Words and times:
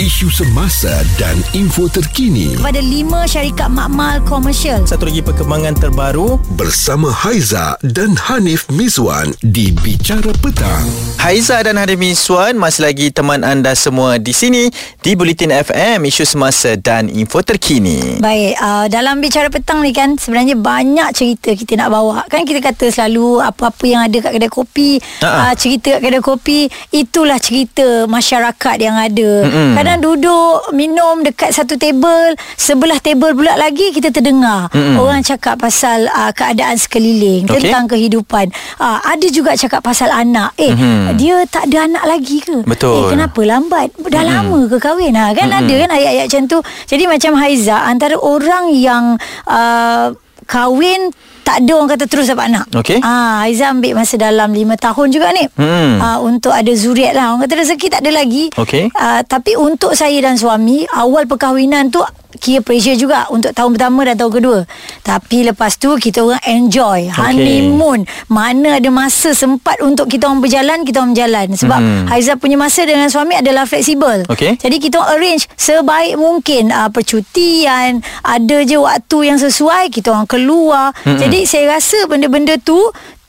isu 0.00 0.32
semasa 0.32 1.04
dan 1.20 1.36
info 1.52 1.84
terkini 1.84 2.56
kepada 2.56 2.80
lima 2.80 3.28
syarikat 3.28 3.68
makmal 3.68 4.16
komersial. 4.24 4.80
Satu 4.88 5.04
lagi 5.04 5.20
perkembangan 5.20 5.76
terbaru 5.76 6.40
bersama 6.56 7.12
Haiza 7.12 7.76
dan 7.84 8.16
Hanif 8.16 8.64
Miswan 8.72 9.36
di 9.44 9.68
Bicara 9.68 10.32
Petang. 10.40 10.88
Haiza 11.20 11.60
dan 11.60 11.76
Hanif 11.76 12.00
Miswan 12.00 12.56
masih 12.56 12.88
lagi 12.88 13.12
teman 13.12 13.44
anda 13.44 13.76
semua 13.76 14.16
di 14.16 14.32
sini 14.32 14.72
di 15.04 15.12
Bulletin 15.12 15.52
FM 15.52 16.08
isu 16.08 16.24
semasa 16.24 16.80
dan 16.80 17.12
info 17.12 17.44
terkini. 17.44 18.24
Baik, 18.24 18.56
uh, 18.56 18.88
dalam 18.88 19.20
Bicara 19.20 19.52
Petang 19.52 19.84
ni 19.84 19.92
kan 19.92 20.16
sebenarnya 20.16 20.56
banyak 20.56 21.12
cerita 21.12 21.52
kita 21.52 21.76
nak 21.76 21.92
bawa. 21.92 22.24
Kan 22.32 22.48
kita 22.48 22.64
kata 22.64 22.88
selalu 22.88 23.44
apa-apa 23.44 23.84
yang 23.84 24.08
ada 24.08 24.16
kat 24.16 24.32
kedai 24.32 24.48
kopi, 24.48 24.96
uh, 25.20 25.52
cerita 25.52 26.00
kat 26.00 26.08
kedai 26.08 26.24
kopi, 26.24 26.72
itulah 26.88 27.36
cerita 27.36 28.08
masyarakat 28.08 28.76
yang 28.80 28.96
ada. 28.96 29.44
Mm-hmm. 29.44 29.76
Kadang 29.76 29.89
duduk 29.98 30.70
minum 30.70 31.26
dekat 31.26 31.50
satu 31.50 31.74
tebel, 31.74 32.38
sebelah 32.54 33.02
tebel 33.02 33.34
pula 33.34 33.58
lagi 33.58 33.90
kita 33.90 34.14
terdengar 34.14 34.70
mm-hmm. 34.70 35.02
orang 35.02 35.26
cakap 35.26 35.58
pasal 35.58 36.06
uh, 36.14 36.30
keadaan 36.30 36.78
sekeliling, 36.78 37.50
okay. 37.50 37.66
tentang 37.66 37.90
kehidupan. 37.90 38.54
Uh, 38.78 39.02
ada 39.02 39.26
juga 39.26 39.58
cakap 39.58 39.82
pasal 39.82 40.14
anak. 40.14 40.54
Eh, 40.54 40.70
mm-hmm. 40.70 41.18
dia 41.18 41.42
tak 41.50 41.66
ada 41.66 41.90
anak 41.90 42.04
lagi 42.06 42.38
ke? 42.38 42.62
Betul. 42.62 43.10
Eh, 43.10 43.18
kenapa 43.18 43.40
lambat? 43.42 43.90
Dah 43.98 44.22
mm-hmm. 44.22 44.30
lama 44.30 44.60
ke 44.70 44.76
kahwin? 44.78 45.14
Ha, 45.18 45.34
kan 45.34 45.50
mm-hmm. 45.50 45.60
ada 45.66 45.74
kan 45.74 45.90
ayat-ayat 45.98 46.26
macam 46.30 46.44
tu. 46.46 46.58
Jadi 46.86 47.04
macam 47.10 47.32
Haiza 47.40 47.76
antara 47.82 48.16
orang 48.20 48.70
yang 48.70 49.18
uh, 49.50 50.14
kahwin 50.50 51.14
tak 51.46 51.62
ada 51.62 51.72
orang 51.78 51.90
kata 51.94 52.04
terus 52.10 52.26
dapat 52.30 52.50
anak. 52.50 52.66
Okey. 52.74 52.98
Ah, 53.02 53.46
Aiza 53.46 53.70
ambil 53.70 53.98
masa 53.98 54.14
dalam 54.18 54.50
5 54.50 54.74
tahun 54.78 55.06
juga 55.10 55.30
ni. 55.34 55.46
Hmm. 55.54 55.98
Ah, 55.98 56.18
untuk 56.22 56.50
ada 56.54 56.70
zuriat 56.74 57.14
lah. 57.14 57.34
Orang 57.34 57.46
kata 57.46 57.54
rezeki 57.62 57.86
tak 57.90 58.02
ada 58.02 58.10
lagi. 58.22 58.50
Okey. 58.54 58.90
Ah, 58.94 59.22
tapi 59.26 59.54
untuk 59.54 59.94
saya 59.94 60.14
dan 60.22 60.38
suami, 60.38 60.86
awal 60.94 61.26
perkahwinan 61.26 61.90
tu 61.90 62.02
kira 62.40 62.64
pressure 62.64 62.98
juga 62.98 63.30
untuk 63.30 63.54
tahun 63.54 63.78
pertama 63.78 64.00
dan 64.02 64.16
tahun 64.18 64.32
kedua. 64.40 64.58
Tapi 65.06 65.46
lepas 65.52 65.78
tu 65.78 65.94
kita 65.94 66.26
orang 66.26 66.42
enjoy 66.48 67.06
okay. 67.06 67.14
honeymoon. 67.14 68.08
Mana 68.26 68.82
ada 68.82 68.90
masa 68.90 69.36
sempat 69.36 69.78
untuk 69.84 70.10
kita 70.10 70.26
orang 70.26 70.42
berjalan, 70.42 70.82
kita 70.82 71.04
orang 71.04 71.12
berjalan. 71.14 71.48
Sebab 71.54 71.80
hmm. 71.80 72.06
Haiza 72.10 72.34
punya 72.40 72.58
masa 72.58 72.82
dengan 72.82 73.06
suami 73.06 73.38
adalah 73.38 73.68
fleksibel. 73.68 74.26
Okay. 74.26 74.58
Jadi 74.58 74.76
kita 74.82 74.98
orang 74.98 75.20
arrange 75.20 75.44
sebaik 75.60 76.16
mungkin 76.16 76.72
uh, 76.72 76.88
percutian, 76.88 78.00
ada 78.24 78.56
je 78.64 78.80
waktu 78.80 79.18
yang 79.28 79.36
sesuai, 79.36 79.92
kita 79.92 80.16
orang 80.16 80.24
keluar. 80.24 80.96
Hmm. 81.04 81.20
Jadi 81.20 81.44
saya 81.44 81.76
rasa 81.76 82.08
benda-benda 82.08 82.56
tu 82.56 82.80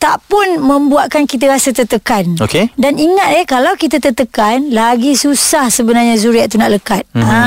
tak 0.02 0.18
pun 0.26 0.58
membuatkan 0.58 1.30
kita 1.30 1.46
rasa 1.46 1.70
tertekan. 1.70 2.34
Okey. 2.42 2.74
Dan 2.74 2.98
ingat 2.98 3.38
eh 3.38 3.46
kalau 3.46 3.78
kita 3.78 4.02
tertekan 4.02 4.74
lagi 4.74 5.14
susah 5.14 5.70
sebenarnya 5.70 6.18
zuriat 6.18 6.50
tu 6.50 6.58
nak 6.58 6.74
lekat. 6.74 7.06
Hmm. 7.14 7.22
Ha. 7.22 7.42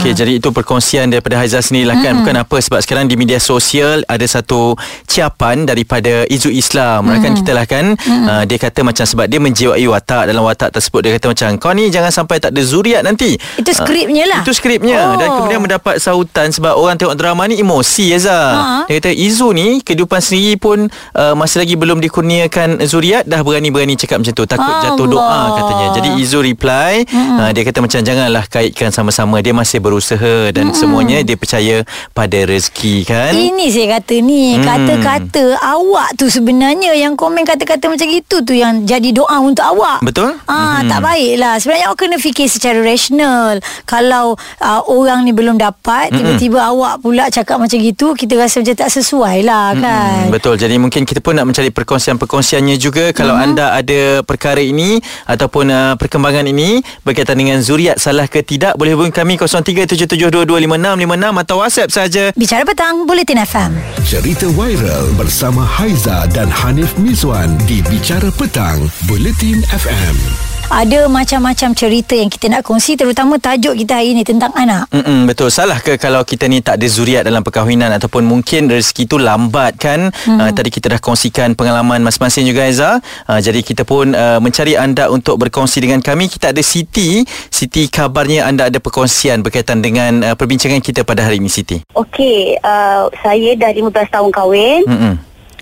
Okey 0.00 0.16
jadi 0.16 0.40
itu 0.40 0.48
perkongsian 0.48 1.12
daripada 1.12 1.36
Haizah 1.36 1.60
sendiri 1.60 1.92
lah 1.92 2.00
kan 2.00 2.16
hmm. 2.16 2.20
bukan 2.24 2.36
apa 2.40 2.56
sebab 2.56 2.80
sekarang 2.80 3.04
di 3.04 3.20
media 3.20 3.36
sosial 3.36 4.00
ada 4.08 4.24
satu 4.24 4.72
ciapan 5.04 5.68
daripada 5.68 6.24
Izu 6.24 6.48
Islam 6.48 7.04
hmm. 7.04 7.20
kan 7.20 7.32
kita 7.36 7.52
lah 7.52 7.66
kan 7.68 7.92
hmm. 7.98 8.24
uh, 8.24 8.42
dia 8.46 8.56
kata 8.56 8.80
macam 8.80 9.04
sebab 9.04 9.26
dia 9.28 9.36
menjiwai 9.36 9.84
watak 9.90 10.32
dalam 10.32 10.40
watak 10.46 10.72
tersebut 10.72 11.04
dia 11.04 11.12
kata 11.20 11.26
macam 11.36 11.48
kau 11.60 11.72
ni 11.76 11.92
jangan 11.92 12.08
sampai 12.08 12.40
tak 12.40 12.56
ada 12.56 12.62
zuriat 12.62 13.02
nanti. 13.04 13.36
Itu 13.60 13.76
skripnya 13.76 14.24
uh, 14.24 14.30
lah. 14.32 14.40
Itu 14.40 14.56
skripnya 14.56 14.98
oh. 15.04 15.18
dan 15.20 15.28
kemudian 15.36 15.60
mendapat 15.60 16.00
sautan 16.00 16.48
sebab 16.48 16.80
orang 16.80 16.96
tengok 16.96 17.12
drama 17.18 17.44
ni 17.44 17.60
emosi 17.60 18.16
Haizah. 18.16 18.48
Ha. 18.56 18.64
Dia 18.88 19.04
kata 19.04 19.12
Izu 19.12 19.52
ni 19.52 19.82
kehidupan 19.82 20.22
sendiri 20.22 20.56
pun 20.56 20.86
uh, 21.18 21.34
masih 21.34 21.60
lagi 21.66 21.74
belum 21.74 21.89
belum 21.90 22.06
dikurniakan 22.06 22.86
zuriat 22.86 23.26
dah 23.26 23.42
berani-berani 23.42 23.98
cakap 23.98 24.22
macam 24.22 24.30
tu 24.30 24.46
takut 24.46 24.62
Allah. 24.62 24.94
jatuh 24.94 25.06
doa 25.10 25.40
katanya 25.58 25.86
jadi 25.98 26.08
Izu 26.22 26.38
reply 26.38 27.02
hmm. 27.02 27.34
uh, 27.42 27.50
dia 27.50 27.66
kata 27.66 27.82
macam 27.82 27.98
janganlah 27.98 28.44
kaitkan 28.46 28.94
sama-sama 28.94 29.42
dia 29.42 29.50
masih 29.50 29.82
berusaha 29.82 30.54
dan 30.54 30.70
hmm. 30.70 30.78
semuanya 30.78 31.18
dia 31.26 31.34
percaya 31.34 31.82
pada 32.14 32.38
rezeki 32.46 33.10
kan 33.10 33.34
ini 33.34 33.74
saya 33.74 33.98
kata 33.98 34.22
ni 34.22 34.54
hmm. 34.54 34.62
kata-kata 34.62 35.58
awak 35.58 36.14
tu 36.14 36.30
sebenarnya 36.30 36.94
yang 36.94 37.18
komen 37.18 37.42
kata-kata 37.42 37.90
macam 37.90 38.06
itu 38.06 38.38
tu 38.38 38.54
yang 38.54 38.86
jadi 38.86 39.10
doa 39.10 39.42
untuk 39.42 39.66
awak 39.66 39.98
betul 40.06 40.30
ah 40.46 40.86
hmm. 40.86 40.94
tak 40.94 41.00
baiklah 41.02 41.58
sebenarnya 41.58 41.90
awak 41.90 41.98
kena 42.06 42.22
fikir 42.22 42.46
secara 42.46 42.78
rasional 42.86 43.58
kalau 43.82 44.38
uh, 44.62 44.80
orang 44.86 45.26
ni 45.26 45.34
belum 45.34 45.58
dapat 45.58 46.14
hmm. 46.14 46.22
tiba-tiba 46.22 46.70
awak 46.70 47.02
pula 47.02 47.26
cakap 47.34 47.58
macam 47.58 47.82
gitu 47.82 48.14
kita 48.14 48.38
rasa 48.38 48.62
macam 48.62 48.78
tak 48.78 48.94
sesuai 48.94 49.42
lah 49.42 49.74
kan 49.74 50.30
hmm. 50.30 50.38
betul 50.38 50.54
jadi 50.54 50.78
mungkin 50.78 51.02
kita 51.02 51.18
pun 51.18 51.34
nak 51.34 51.50
mencari 51.50 51.74
perkongsian-perkongsiannya 51.80 52.76
juga 52.76 53.16
kalau 53.16 53.32
uh-huh. 53.32 53.46
anda 53.48 53.72
ada 53.72 54.20
perkara 54.20 54.60
ini 54.60 55.00
ataupun 55.24 55.72
uh, 55.72 55.92
perkembangan 55.96 56.44
ini 56.44 56.84
berkaitan 57.00 57.40
dengan 57.40 57.64
zuriat 57.64 57.96
salah 57.96 58.28
ke 58.28 58.44
tidak 58.44 58.76
boleh 58.76 58.92
hubungi 58.92 59.16
kami 59.16 59.40
0377225656 59.40 61.42
atau 61.42 61.56
WhatsApp 61.56 61.90
saja. 61.90 62.24
Bicara 62.36 62.62
petang 62.68 63.08
Bulletin 63.08 63.40
FM. 63.40 63.70
Cerita 64.04 64.44
viral 64.52 65.16
bersama 65.16 65.64
Haiza 65.64 66.28
dan 66.36 66.52
Hanif 66.52 66.92
Miswan 67.00 67.56
di 67.64 67.80
Bicara 67.88 68.28
petang 68.36 68.84
Bulletin 69.08 69.64
FM 69.72 70.49
ada 70.70 71.10
macam-macam 71.10 71.74
cerita 71.74 72.14
yang 72.14 72.30
kita 72.30 72.46
nak 72.46 72.62
kongsi 72.62 72.94
terutama 72.94 73.42
tajuk 73.42 73.74
kita 73.74 73.98
hari 73.98 74.14
ini 74.14 74.22
tentang 74.22 74.54
anak. 74.54 74.86
Mm-mm, 74.94 75.26
betul. 75.26 75.50
Salah 75.50 75.82
ke 75.82 75.98
kalau 75.98 76.22
kita 76.22 76.46
ni 76.46 76.62
tak 76.62 76.78
ada 76.78 76.86
zuriat 76.86 77.26
dalam 77.26 77.42
perkahwinan 77.42 77.90
ataupun 77.98 78.22
mungkin 78.22 78.70
rezeki 78.70 79.10
tu 79.10 79.18
lambat 79.18 79.74
kan? 79.82 80.14
Mm. 80.30 80.38
Uh, 80.38 80.50
tadi 80.54 80.70
kita 80.70 80.94
dah 80.94 81.02
kongsikan 81.02 81.58
pengalaman 81.58 82.06
masing-masing 82.06 82.46
juga 82.46 82.70
Aiza. 82.70 83.02
Uh, 83.26 83.42
jadi 83.42 83.66
kita 83.66 83.82
pun 83.82 84.14
uh, 84.14 84.38
mencari 84.38 84.78
anda 84.78 85.10
untuk 85.10 85.42
berkongsi 85.42 85.82
dengan 85.82 85.98
kami. 85.98 86.30
Kita 86.30 86.54
ada 86.54 86.62
Siti. 86.62 87.26
Siti 87.50 87.90
kabarnya 87.90 88.46
anda 88.46 88.70
ada 88.70 88.78
perkongsian 88.78 89.42
berkaitan 89.42 89.82
dengan 89.82 90.22
uh, 90.22 90.34
perbincangan 90.38 90.78
kita 90.78 91.02
pada 91.02 91.26
hari 91.26 91.42
ini 91.42 91.50
Siti. 91.50 91.82
Okey, 91.98 92.54
uh, 92.62 93.10
saya 93.26 93.58
dah 93.58 93.74
15 93.74 93.90
tahun 93.90 94.30
kahwin. 94.30 94.86
Mm-mm. 94.86 95.14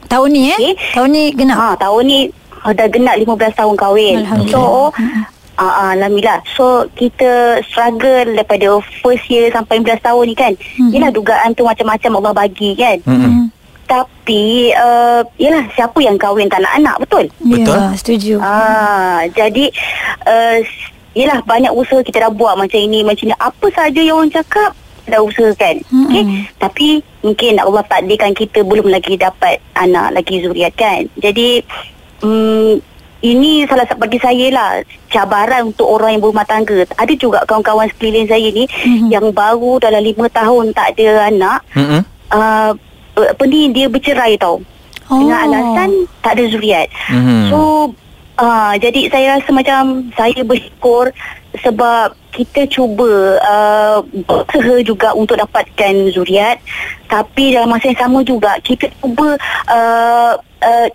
Tahun 0.08 0.28
ni 0.28 0.52
eh? 0.52 0.56
Okay. 0.56 0.74
Tahun 0.96 1.08
ni 1.08 1.24
genap. 1.32 1.56
Ha, 1.60 1.68
tahun 1.80 2.02
ni 2.04 2.20
uh, 2.64 2.72
dah 2.74 2.86
genap 2.90 3.16
15 3.20 3.58
tahun 3.58 3.74
kahwin. 3.78 4.16
So 4.50 4.90
Uh, 5.58 5.98
Alhamdulillah 5.98 6.38
So 6.54 6.86
kita 6.94 7.58
struggle 7.66 8.30
Daripada 8.30 8.78
first 9.02 9.26
year 9.26 9.50
Sampai 9.50 9.82
15 9.82 10.06
tahun 10.06 10.24
ni 10.30 10.34
kan 10.38 10.54
mm-hmm. 10.54 10.94
Yelah 10.94 11.10
dugaan 11.10 11.50
tu 11.58 11.66
Macam-macam 11.66 12.22
Allah 12.22 12.34
bagi 12.46 12.78
kan 12.78 13.02
mm-hmm. 13.02 13.50
Tapi 13.90 14.70
uh, 14.78 15.26
Yelah 15.34 15.66
siapa 15.74 15.98
yang 15.98 16.14
kahwin 16.14 16.46
Tak 16.46 16.62
nak 16.62 16.78
anak 16.78 16.96
Betul? 17.02 17.26
Betul 17.42 17.74
ya, 17.74 17.90
Setuju 17.98 18.34
uh, 18.38 19.26
Jadi 19.34 19.66
uh, 20.30 20.62
Yelah 21.18 21.42
banyak 21.42 21.74
usaha 21.74 22.06
Kita 22.06 22.30
dah 22.30 22.30
buat 22.30 22.54
macam 22.54 22.78
ini 22.78 23.02
Macam 23.02 23.26
ni 23.26 23.34
Apa 23.34 23.66
saja 23.74 23.98
yang 23.98 24.22
orang 24.22 24.30
cakap 24.30 24.78
Dah 25.10 25.18
usahakan 25.26 25.82
mm-hmm. 25.90 26.06
okay? 26.06 26.24
Tapi 26.62 26.88
Mungkin 27.26 27.58
Allah 27.58 27.82
takdirkan 27.82 28.30
kita 28.30 28.62
Belum 28.62 28.86
lagi 28.86 29.18
dapat 29.18 29.58
Anak 29.74 30.22
lagi 30.22 30.38
zuriat 30.38 30.70
kan 30.78 31.10
Jadi 31.18 31.66
Hmm, 32.18 32.82
ini 33.18 33.66
salah 33.66 33.82
satu 33.86 33.98
bagi 33.98 34.22
saya 34.22 34.46
lah 34.54 34.70
cabaran 35.10 35.74
untuk 35.74 35.90
orang 35.90 36.14
yang 36.18 36.22
berumah 36.22 36.46
tangga. 36.46 36.86
Ada 36.94 37.14
juga 37.18 37.42
kawan-kawan 37.50 37.90
sekeliling 37.90 38.30
saya 38.30 38.46
ni 38.54 38.64
mm-hmm. 38.70 39.10
yang 39.10 39.26
baru 39.34 39.82
dalam 39.82 40.02
lima 40.02 40.30
tahun 40.30 40.70
tak 40.70 40.94
ada 40.98 41.26
anak. 41.26 41.58
Mm-hmm. 41.74 42.00
Uh, 42.30 42.70
apa 43.18 43.42
ni 43.50 43.74
dia 43.74 43.90
bercerai 43.90 44.38
tau. 44.38 44.62
Oh. 45.10 45.18
Dengan 45.18 45.50
alasan 45.50 46.06
tak 46.22 46.38
ada 46.38 46.44
zuriat. 46.46 46.86
Mm-hmm. 47.10 47.42
So 47.50 47.58
uh, 48.38 48.74
jadi 48.78 49.10
saya 49.10 49.26
rasa 49.42 49.50
macam 49.50 50.14
saya 50.14 50.40
bersyukur 50.46 51.10
sebab 51.58 52.14
kita 52.30 52.70
cuba 52.70 53.40
uh, 53.42 53.98
berusaha 54.06 54.78
juga 54.86 55.10
untuk 55.18 55.42
dapatkan 55.42 56.14
zuriat 56.14 56.62
tapi 57.10 57.50
dalam 57.50 57.72
masa 57.72 57.90
yang 57.90 57.98
sama 57.98 58.22
juga 58.22 58.62
kita 58.62 58.86
cuba 59.02 59.34
uh, 59.66 60.38
uh, 60.62 60.86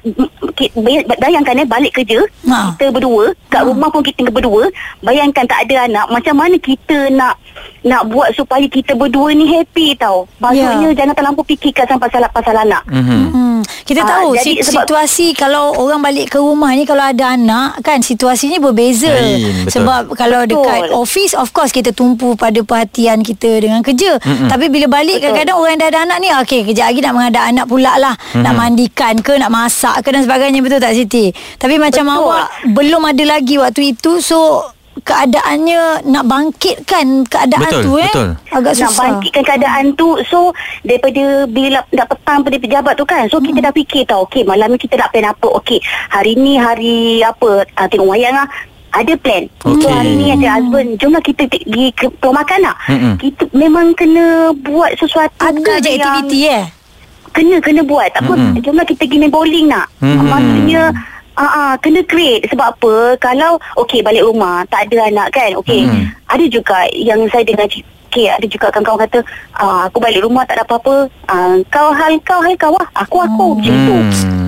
bayangkan 1.19 1.63
eh 1.63 1.67
balik 1.67 1.93
kerja 1.95 2.19
ha. 2.49 2.75
kita 2.75 2.91
berdua 2.91 3.31
kat 3.49 3.61
ha. 3.63 3.67
rumah 3.67 3.89
pun 3.89 4.03
kita 4.03 4.27
berdua 4.29 4.67
bayangkan 5.01 5.47
tak 5.47 5.69
ada 5.69 5.87
anak 5.87 6.07
macam 6.11 6.35
mana 6.35 6.55
kita 6.59 7.11
nak 7.13 7.39
nak 7.83 8.07
buat 8.07 8.31
supaya 8.31 8.63
kita 8.71 8.95
berdua 8.95 9.35
ni 9.35 9.43
happy 9.43 9.95
tau 9.99 10.23
maksudnya 10.39 10.87
yeah. 10.87 10.95
jangan 10.95 11.13
terlalu 11.15 11.43
fikirkan 11.51 11.83
sampai 11.83 12.07
pasal 12.07 12.23
pasal 12.31 12.55
anak 12.55 12.83
mm-hmm. 12.87 13.23
hmm. 13.27 13.59
kita 13.83 14.01
ha, 14.07 14.09
tahu 14.15 14.39
jadi, 14.39 14.63
situasi 14.63 15.35
kalau 15.35 15.75
orang 15.75 15.99
balik 15.99 16.31
ke 16.31 16.39
rumah 16.39 16.71
ni 16.71 16.87
kalau 16.87 17.03
ada 17.03 17.35
anak 17.35 17.83
kan 17.83 17.99
situasinya 17.99 18.63
berbeza 18.63 19.11
Lain, 19.11 19.67
sebab 19.67 20.15
kalau 20.15 20.47
betul. 20.47 20.63
dekat 20.63 20.81
office 20.95 21.35
of 21.35 21.51
course 21.51 21.75
kita 21.75 21.91
tumpu 21.91 22.39
pada 22.39 22.63
perhatian 22.63 23.19
kita 23.19 23.59
dengan 23.59 23.83
kerja 23.83 24.15
mm-hmm. 24.15 24.47
tapi 24.47 24.71
bila 24.71 24.87
balik 24.87 25.19
betul. 25.19 25.35
kadang-kadang 25.35 25.57
orang 25.59 25.71
yang 25.75 25.81
dah 25.83 25.89
ada 25.91 25.99
anak 26.07 26.17
ni 26.23 26.29
okey 26.39 26.61
kejap 26.71 26.85
lagi 26.87 26.99
nak 27.03 27.13
menghadap 27.19 27.43
anak 27.51 27.65
pula 27.67 27.93
lah 27.99 28.15
mm-hmm. 28.15 28.43
nak 28.47 28.53
mandikan 28.55 29.15
ke 29.19 29.33
nak 29.35 29.51
masak 29.53 30.01
ke 30.01 30.09
dan 30.09 30.25
sebagainya 30.25 30.65
betul 30.65 30.81
tak 30.81 30.97
Siti? 30.97 31.29
Tapi 31.61 31.77
macam 31.77 32.09
betul. 32.09 32.17
awak 32.25 32.47
belum 32.73 33.01
ada 33.05 33.23
lagi 33.37 33.61
waktu 33.61 33.93
itu 33.93 34.17
so 34.17 34.73
keadaannya 35.01 36.05
nak 36.05 36.23
bangkitkan 36.29 37.25
keadaan 37.25 37.65
betul, 37.65 37.83
tu 37.83 37.93
eh 37.99 38.13
betul. 38.13 38.29
agak 38.53 38.73
susah 38.77 38.85
nak 38.87 38.93
bangkitkan 39.01 39.43
keadaan 39.43 39.85
tu 39.97 40.07
so 40.29 40.53
daripada 40.85 41.49
bila 41.49 41.81
dah 41.91 42.07
petang 42.07 42.39
pada 42.45 42.57
pejabat 42.61 42.93
tu 42.93 43.05
kan 43.09 43.25
so 43.27 43.41
hmm. 43.41 43.51
kita 43.51 43.59
dah 43.65 43.73
fikir 43.73 44.01
tau 44.05 44.23
okey 44.29 44.45
malam 44.45 44.69
ni 44.71 44.77
kita 44.77 44.95
nak 44.95 45.09
plan 45.11 45.33
apa 45.33 45.47
okey 45.59 45.81
hari 46.13 46.37
ni 46.37 46.55
hari 46.55 47.25
apa 47.25 47.65
uh, 47.65 47.87
tengok 47.89 48.13
wayang 48.13 48.37
lah 48.37 48.47
ada 48.93 49.13
plan 49.17 49.49
okay. 49.65 49.81
So 49.81 49.89
hari 49.89 50.13
ni 50.13 50.29
ada 50.29 50.61
husband 50.61 51.01
Jomlah 51.01 51.23
kita 51.25 51.49
pergi 51.49 51.89
ke 51.97 52.13
keluar 52.21 52.45
makan 52.45 52.59
nak 52.61 52.77
Mm-mm. 52.85 53.13
Kita 53.17 53.49
memang 53.49 53.97
kena 53.97 54.53
buat 54.53 54.93
sesuatu 55.01 55.33
Ada 55.41 55.81
je 55.81 55.89
aktiviti 55.97 56.39
eh 56.45 56.82
Kena 57.33 57.57
kena 57.59 57.81
buat. 57.81 58.13
Tak 58.13 58.29
apa 58.29 58.33
mm-hmm. 58.37 58.61
Jomlah 58.61 58.85
kita 58.85 59.03
pergi 59.03 59.17
main 59.17 59.33
bowling 59.33 59.67
nak. 59.67 59.89
Mm-hmm. 59.99 60.27
Maksudnya 60.29 60.83
Ah, 61.33 61.73
uh, 61.73 61.73
kena 61.81 62.05
create. 62.05 62.45
Sebab 62.53 62.77
apa? 62.77 63.17
Kalau 63.17 63.57
okey 63.81 64.05
balik 64.05 64.21
rumah 64.21 64.61
tak 64.69 64.85
ada 64.85 65.09
anak 65.09 65.33
kan? 65.33 65.57
Okey. 65.57 65.89
Hmm. 65.89 66.13
ada 66.29 66.45
juga 66.45 66.85
yang 66.93 67.25
saya 67.33 67.41
dengar 67.41 67.65
okey 68.13 68.29
ada 68.29 68.45
juga 68.45 68.69
kawan-kawan 68.69 69.01
kata 69.09 69.19
uh, 69.57 69.89
aku 69.89 69.97
balik 69.97 70.21
rumah 70.21 70.45
tak 70.45 70.61
ada 70.61 70.65
apa-apa. 70.69 71.09
Uh, 71.25 71.57
kau 71.73 71.89
hal 71.89 72.13
kau 72.21 72.37
hal 72.37 72.53
kau 72.61 72.77
lah. 72.77 72.85
Aku 73.01 73.17
aku. 73.25 73.47
Hmm. 73.49 73.57
macam 73.57 73.75
tu. 73.81 73.97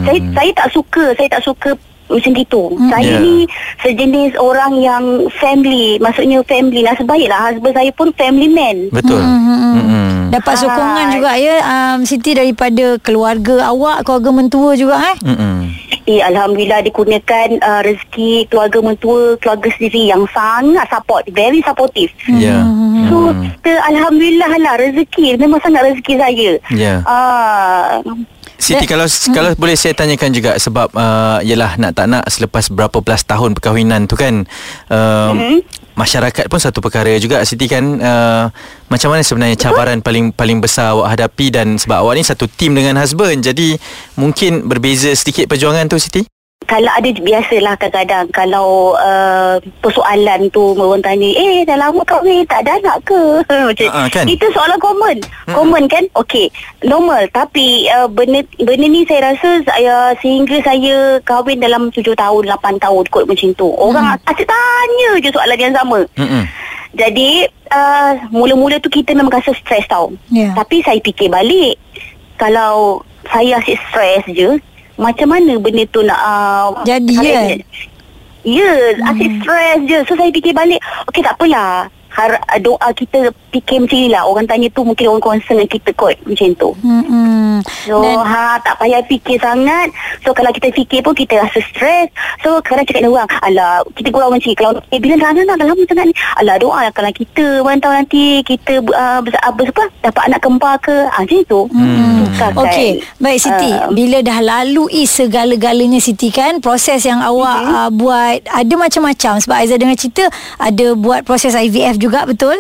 Saya 0.06 0.20
saya 0.38 0.52
tak 0.54 0.68
suka 0.70 1.04
saya 1.18 1.28
tak 1.34 1.42
suka 1.42 1.70
macam 2.10 2.32
gitu 2.38 2.64
hmm. 2.74 2.90
Saya 2.94 3.06
yeah. 3.06 3.20
ni 3.22 3.36
Sejenis 3.82 4.34
orang 4.38 4.74
yang 4.78 5.04
Family 5.42 5.98
Maksudnya 5.98 6.46
family 6.46 6.86
lah 6.86 6.94
Sebaiklah 6.98 7.40
husband 7.52 7.76
saya 7.76 7.92
pun 7.94 8.14
Family 8.14 8.50
man 8.50 8.94
Betul 8.94 9.22
hmm. 9.22 9.74
Hmm. 9.76 10.20
Dapat 10.30 10.54
sokongan 10.62 11.08
ha. 11.10 11.14
juga 11.14 11.32
ya 11.38 11.56
um, 11.66 12.00
Siti 12.06 12.38
daripada 12.38 13.02
Keluarga 13.02 13.72
awak 13.74 14.06
Keluarga 14.06 14.30
mentua 14.32 14.78
juga 14.78 15.02
eh 15.02 15.18
hmm. 15.26 15.86
Eh, 16.06 16.22
Alhamdulillah 16.22 16.86
dikurniakan 16.86 17.66
uh, 17.66 17.82
rezeki 17.82 18.46
keluarga 18.54 18.78
mentua, 18.78 19.42
keluarga 19.42 19.74
sendiri 19.74 20.14
yang 20.14 20.22
sangat 20.30 20.86
support, 20.86 21.26
very 21.34 21.66
supportive. 21.66 22.14
Yeah. 22.30 22.62
So, 23.10 23.34
kita, 23.34 23.82
Alhamdulillah 23.90 24.54
lah 24.62 24.78
rezeki, 24.78 25.34
memang 25.42 25.66
sangat 25.66 25.82
rezeki 25.90 26.14
saya. 26.22 26.52
Yeah. 26.70 27.02
Uh, 27.10 28.06
Siti 28.56 28.86
kalau 28.88 29.06
hmm. 29.06 29.34
kalau 29.36 29.50
boleh 29.60 29.76
saya 29.76 29.94
tanyakan 29.96 30.32
juga 30.32 30.52
sebab 30.56 30.92
uh, 30.96 31.40
yalah 31.44 31.76
nak 31.76 31.92
tak 31.96 32.08
nak 32.08 32.24
selepas 32.28 32.72
berapa 32.72 32.98
belas 33.04 33.24
tahun 33.28 33.56
perkahwinan 33.56 34.08
tu 34.08 34.16
kan 34.16 34.48
uh, 34.90 35.32
hmm. 35.32 35.60
masyarakat 35.96 36.48
pun 36.48 36.60
satu 36.60 36.80
perkara 36.80 37.16
juga 37.20 37.44
Siti 37.44 37.68
kan 37.68 37.84
uh, 38.00 38.52
macam 38.88 39.12
mana 39.12 39.22
sebenarnya 39.24 39.58
cabaran 39.60 40.00
paling 40.00 40.32
paling 40.32 40.60
besar 40.64 40.96
awak 40.96 41.16
hadapi 41.16 41.52
dan 41.52 41.76
sebab 41.76 42.04
awak 42.04 42.20
ni 42.20 42.24
satu 42.24 42.48
tim 42.48 42.76
dengan 42.76 43.00
husband 43.00 43.44
jadi 43.44 43.76
mungkin 44.20 44.68
berbeza 44.68 45.12
sedikit 45.16 45.48
perjuangan 45.52 45.88
tu 45.88 46.00
Siti 46.00 46.35
kalau 46.66 46.90
ada 46.90 47.10
biasalah 47.22 47.78
kadang-kadang 47.78 48.26
kalau 48.34 48.98
uh, 48.98 49.62
persoalan 49.86 50.50
tu 50.50 50.74
orang 50.74 51.02
tanya 51.06 51.30
eh 51.38 51.62
dah 51.62 51.78
lama 51.78 52.02
kahwin 52.02 52.42
tak 52.50 52.66
ada 52.66 52.82
anak 52.82 52.98
ke 53.06 53.22
macam 53.70 53.88
uh, 53.94 54.08
kan? 54.10 54.26
itu 54.26 54.46
soalan 54.50 54.82
common 54.82 55.18
hmm. 55.22 55.54
common 55.54 55.86
kan 55.86 56.04
okey 56.18 56.50
normal 56.82 57.22
tapi 57.30 57.86
uh, 57.94 58.10
benda 58.10 58.42
benda 58.58 58.86
ni 58.90 59.06
saya 59.06 59.34
rasa 59.34 59.62
saya 59.70 60.18
sehingga 60.20 60.58
saya 60.66 61.22
kahwin 61.22 61.62
dalam 61.62 61.94
7 61.94 62.02
tahun 62.18 62.44
8 62.50 62.82
tahun 62.82 63.04
kot 63.14 63.26
macam 63.30 63.50
tu 63.54 63.70
orang 63.78 64.18
hmm. 64.18 64.30
asyik 64.34 64.50
tanya 64.50 65.10
je 65.22 65.30
soalan 65.30 65.60
yang 65.62 65.76
sama 65.78 66.00
hmm. 66.18 66.44
jadi 66.98 67.32
uh, 67.70 68.12
mula-mula 68.34 68.82
tu 68.82 68.90
kita 68.90 69.14
memang 69.14 69.38
rasa 69.38 69.54
stres 69.54 69.86
tau 69.86 70.10
yeah. 70.34 70.58
tapi 70.58 70.82
saya 70.82 70.98
fikir 70.98 71.30
balik 71.30 71.78
kalau 72.42 73.06
saya 73.30 73.62
asyik 73.62 73.78
stres 73.90 74.26
je 74.34 74.58
macam 74.96 75.28
mana 75.28 75.60
benda 75.60 75.84
tu 75.92 76.00
nak 76.04 76.20
uh, 76.20 76.68
jadi 76.88 77.16
ya. 77.20 77.42
ya 78.46 78.74
hmm. 78.96 79.10
asyik 79.12 79.32
stres 79.44 79.80
je. 79.88 79.98
So 80.08 80.14
saya 80.16 80.32
fikir 80.32 80.54
balik 80.56 80.80
okey 81.12 81.22
tak 81.24 81.36
apalah. 81.36 81.92
Har, 82.16 82.40
doa 82.64 82.88
kita 82.96 83.36
fikir 83.56 83.88
macam 83.88 83.96
ni 83.96 84.10
lah. 84.12 84.28
Orang 84.28 84.46
tanya 84.46 84.68
tu 84.76 84.84
mungkin 84.84 85.06
orang 85.08 85.24
concern 85.24 85.64
dengan 85.64 85.72
kita 85.72 85.90
kot 85.96 86.16
Macam 86.28 86.48
tu. 86.60 86.70
Hmm. 86.84 87.64
So 87.88 88.04
Dan, 88.04 88.20
ha, 88.20 88.60
tak 88.60 88.76
payah 88.84 89.02
fikir 89.08 89.40
sangat. 89.40 89.96
So 90.28 90.36
kalau 90.36 90.52
kita 90.52 90.76
fikir 90.76 91.00
pun 91.06 91.16
kita 91.16 91.40
rasa 91.40 91.60
stres 91.64 92.12
So 92.44 92.60
kadang 92.60 92.84
cakap 92.84 93.08
dengan 93.08 93.24
orang 93.24 93.30
Alah 93.40 93.88
kita 93.96 94.12
kurang 94.12 94.36
macam 94.36 94.52
Kalau 94.52 94.72
eh, 94.92 95.00
bila 95.00 95.14
dah 95.16 95.30
anak 95.32 95.56
dah 95.56 95.68
lama 95.72 95.84
sangat 95.88 96.06
ni. 96.12 96.14
Alah 96.44 96.56
doa 96.60 96.80
lah 96.84 96.92
kalau 96.92 97.12
kita 97.16 97.64
Orang 97.64 97.80
tahu 97.80 97.94
nanti 97.96 98.44
kita 98.44 98.84
uh, 98.84 99.20
besar, 99.24 99.42
uh, 99.48 99.54
besar, 99.56 99.88
Dapat 100.04 100.24
anak 100.28 100.40
kembar 100.44 100.76
ke? 100.84 100.96
Ha, 101.08 101.24
Macam 101.24 101.40
tu. 101.48 101.62
Hmm. 101.72 102.28
Okey. 102.36 102.92
Baik 103.24 103.40
Siti. 103.40 103.72
Uh, 103.72 103.92
Bila 103.96 104.18
dah 104.20 104.40
lalui 104.44 105.08
segala-galanya 105.08 106.04
Siti 106.04 106.30
kan 106.34 106.60
Proses 106.60 107.08
yang 107.08 107.24
awak 107.24 107.60
uh-huh. 107.64 107.88
uh, 107.88 107.90
buat 107.94 108.44
Ada 108.52 108.74
macam-macam. 108.76 109.34
Sebab 109.40 109.56
Aizah 109.56 109.80
dengar 109.80 109.96
cerita 109.96 110.28
Ada 110.60 110.98
buat 110.98 111.24
proses 111.24 111.56
IVF 111.56 111.96
juga 112.02 112.28
betul? 112.28 112.58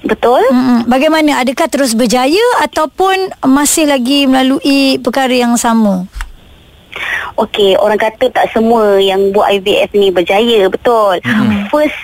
Betul. 0.00 0.40
Mm-mm. 0.48 0.88
Bagaimana? 0.88 1.44
Adakah 1.44 1.68
terus 1.68 1.92
berjaya 1.92 2.40
ataupun 2.64 3.36
masih 3.44 3.84
lagi 3.84 4.24
melalui 4.24 4.96
perkara 5.00 5.32
yang 5.32 5.54
sama? 5.60 6.08
Okey, 7.36 7.76
orang 7.78 8.00
kata 8.00 8.28
tak 8.32 8.50
semua 8.52 8.98
yang 9.00 9.32
buat 9.32 9.48
IVF 9.60 9.94
ni 9.96 10.12
berjaya, 10.12 10.66
betul. 10.68 11.20
Mm. 11.22 11.68
First 11.72 11.96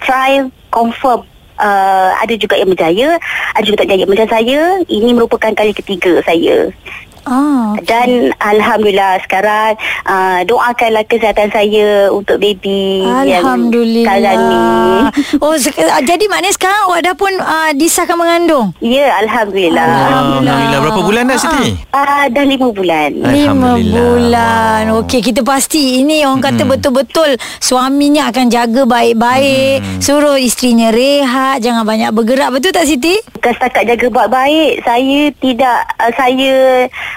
try 0.00 0.46
confirm 0.70 1.26
uh, 1.58 2.10
ada 2.16 2.34
juga 2.38 2.56
yang 2.56 2.70
berjaya, 2.70 3.18
ada 3.52 3.64
juga 3.66 3.84
tak 3.84 3.90
berjaya. 3.90 4.06
Macam 4.06 4.28
saya, 4.30 4.60
ini 4.86 5.10
merupakan 5.12 5.52
kali 5.52 5.74
ketiga 5.74 6.22
saya. 6.24 6.70
Oh, 7.28 7.76
okay. 7.76 7.84
Dan 7.84 8.08
Alhamdulillah 8.40 9.20
sekarang 9.28 9.76
uh, 10.08 10.40
doakanlah 10.48 11.04
kesihatan 11.04 11.52
saya 11.52 12.08
untuk 12.08 12.40
baby 12.40 13.04
Alhamdulillah. 13.04 14.16
yang 14.16 14.40
ni. 14.48 14.60
Oh, 15.44 15.54
ah, 15.54 16.02
jadi 16.02 16.24
maknanya 16.26 16.54
sekarang 16.56 16.80
awak 16.88 17.00
dah 17.04 17.14
pun 17.14 17.32
uh, 17.36 17.70
disahkan 17.76 18.16
mengandung? 18.16 18.72
Ya, 18.80 19.12
Alhamdulillah. 19.20 19.84
Alhamdulillah. 19.84 20.56
Alhamdulillah. 20.56 20.80
Berapa 20.80 21.00
bulan 21.04 21.22
dah 21.28 21.38
Siti? 21.38 21.68
Uh, 21.92 22.24
dah 22.32 22.44
lima 22.44 22.68
bulan. 22.72 23.10
Lima 23.12 23.70
bulan. 23.76 24.82
Okey, 25.04 25.20
kita 25.20 25.44
pasti 25.44 26.00
ini 26.00 26.24
orang 26.24 26.40
kata 26.40 26.62
hmm. 26.64 26.72
betul-betul 26.76 27.30
suaminya 27.60 28.32
akan 28.32 28.48
jaga 28.48 28.82
baik-baik. 28.88 29.84
Hmm. 29.84 30.00
Suruh 30.00 30.38
isterinya 30.40 30.88
rehat, 30.88 31.60
jangan 31.60 31.84
banyak 31.84 32.10
bergerak. 32.14 32.48
Betul 32.54 32.72
tak 32.72 32.88
Siti? 32.88 33.14
Bukan 33.36 33.52
setakat 33.52 33.84
jaga 33.94 34.06
baik-baik. 34.08 34.72
Saya 34.82 35.20
tidak, 35.38 35.78
uh, 36.00 36.12
saya 36.16 36.52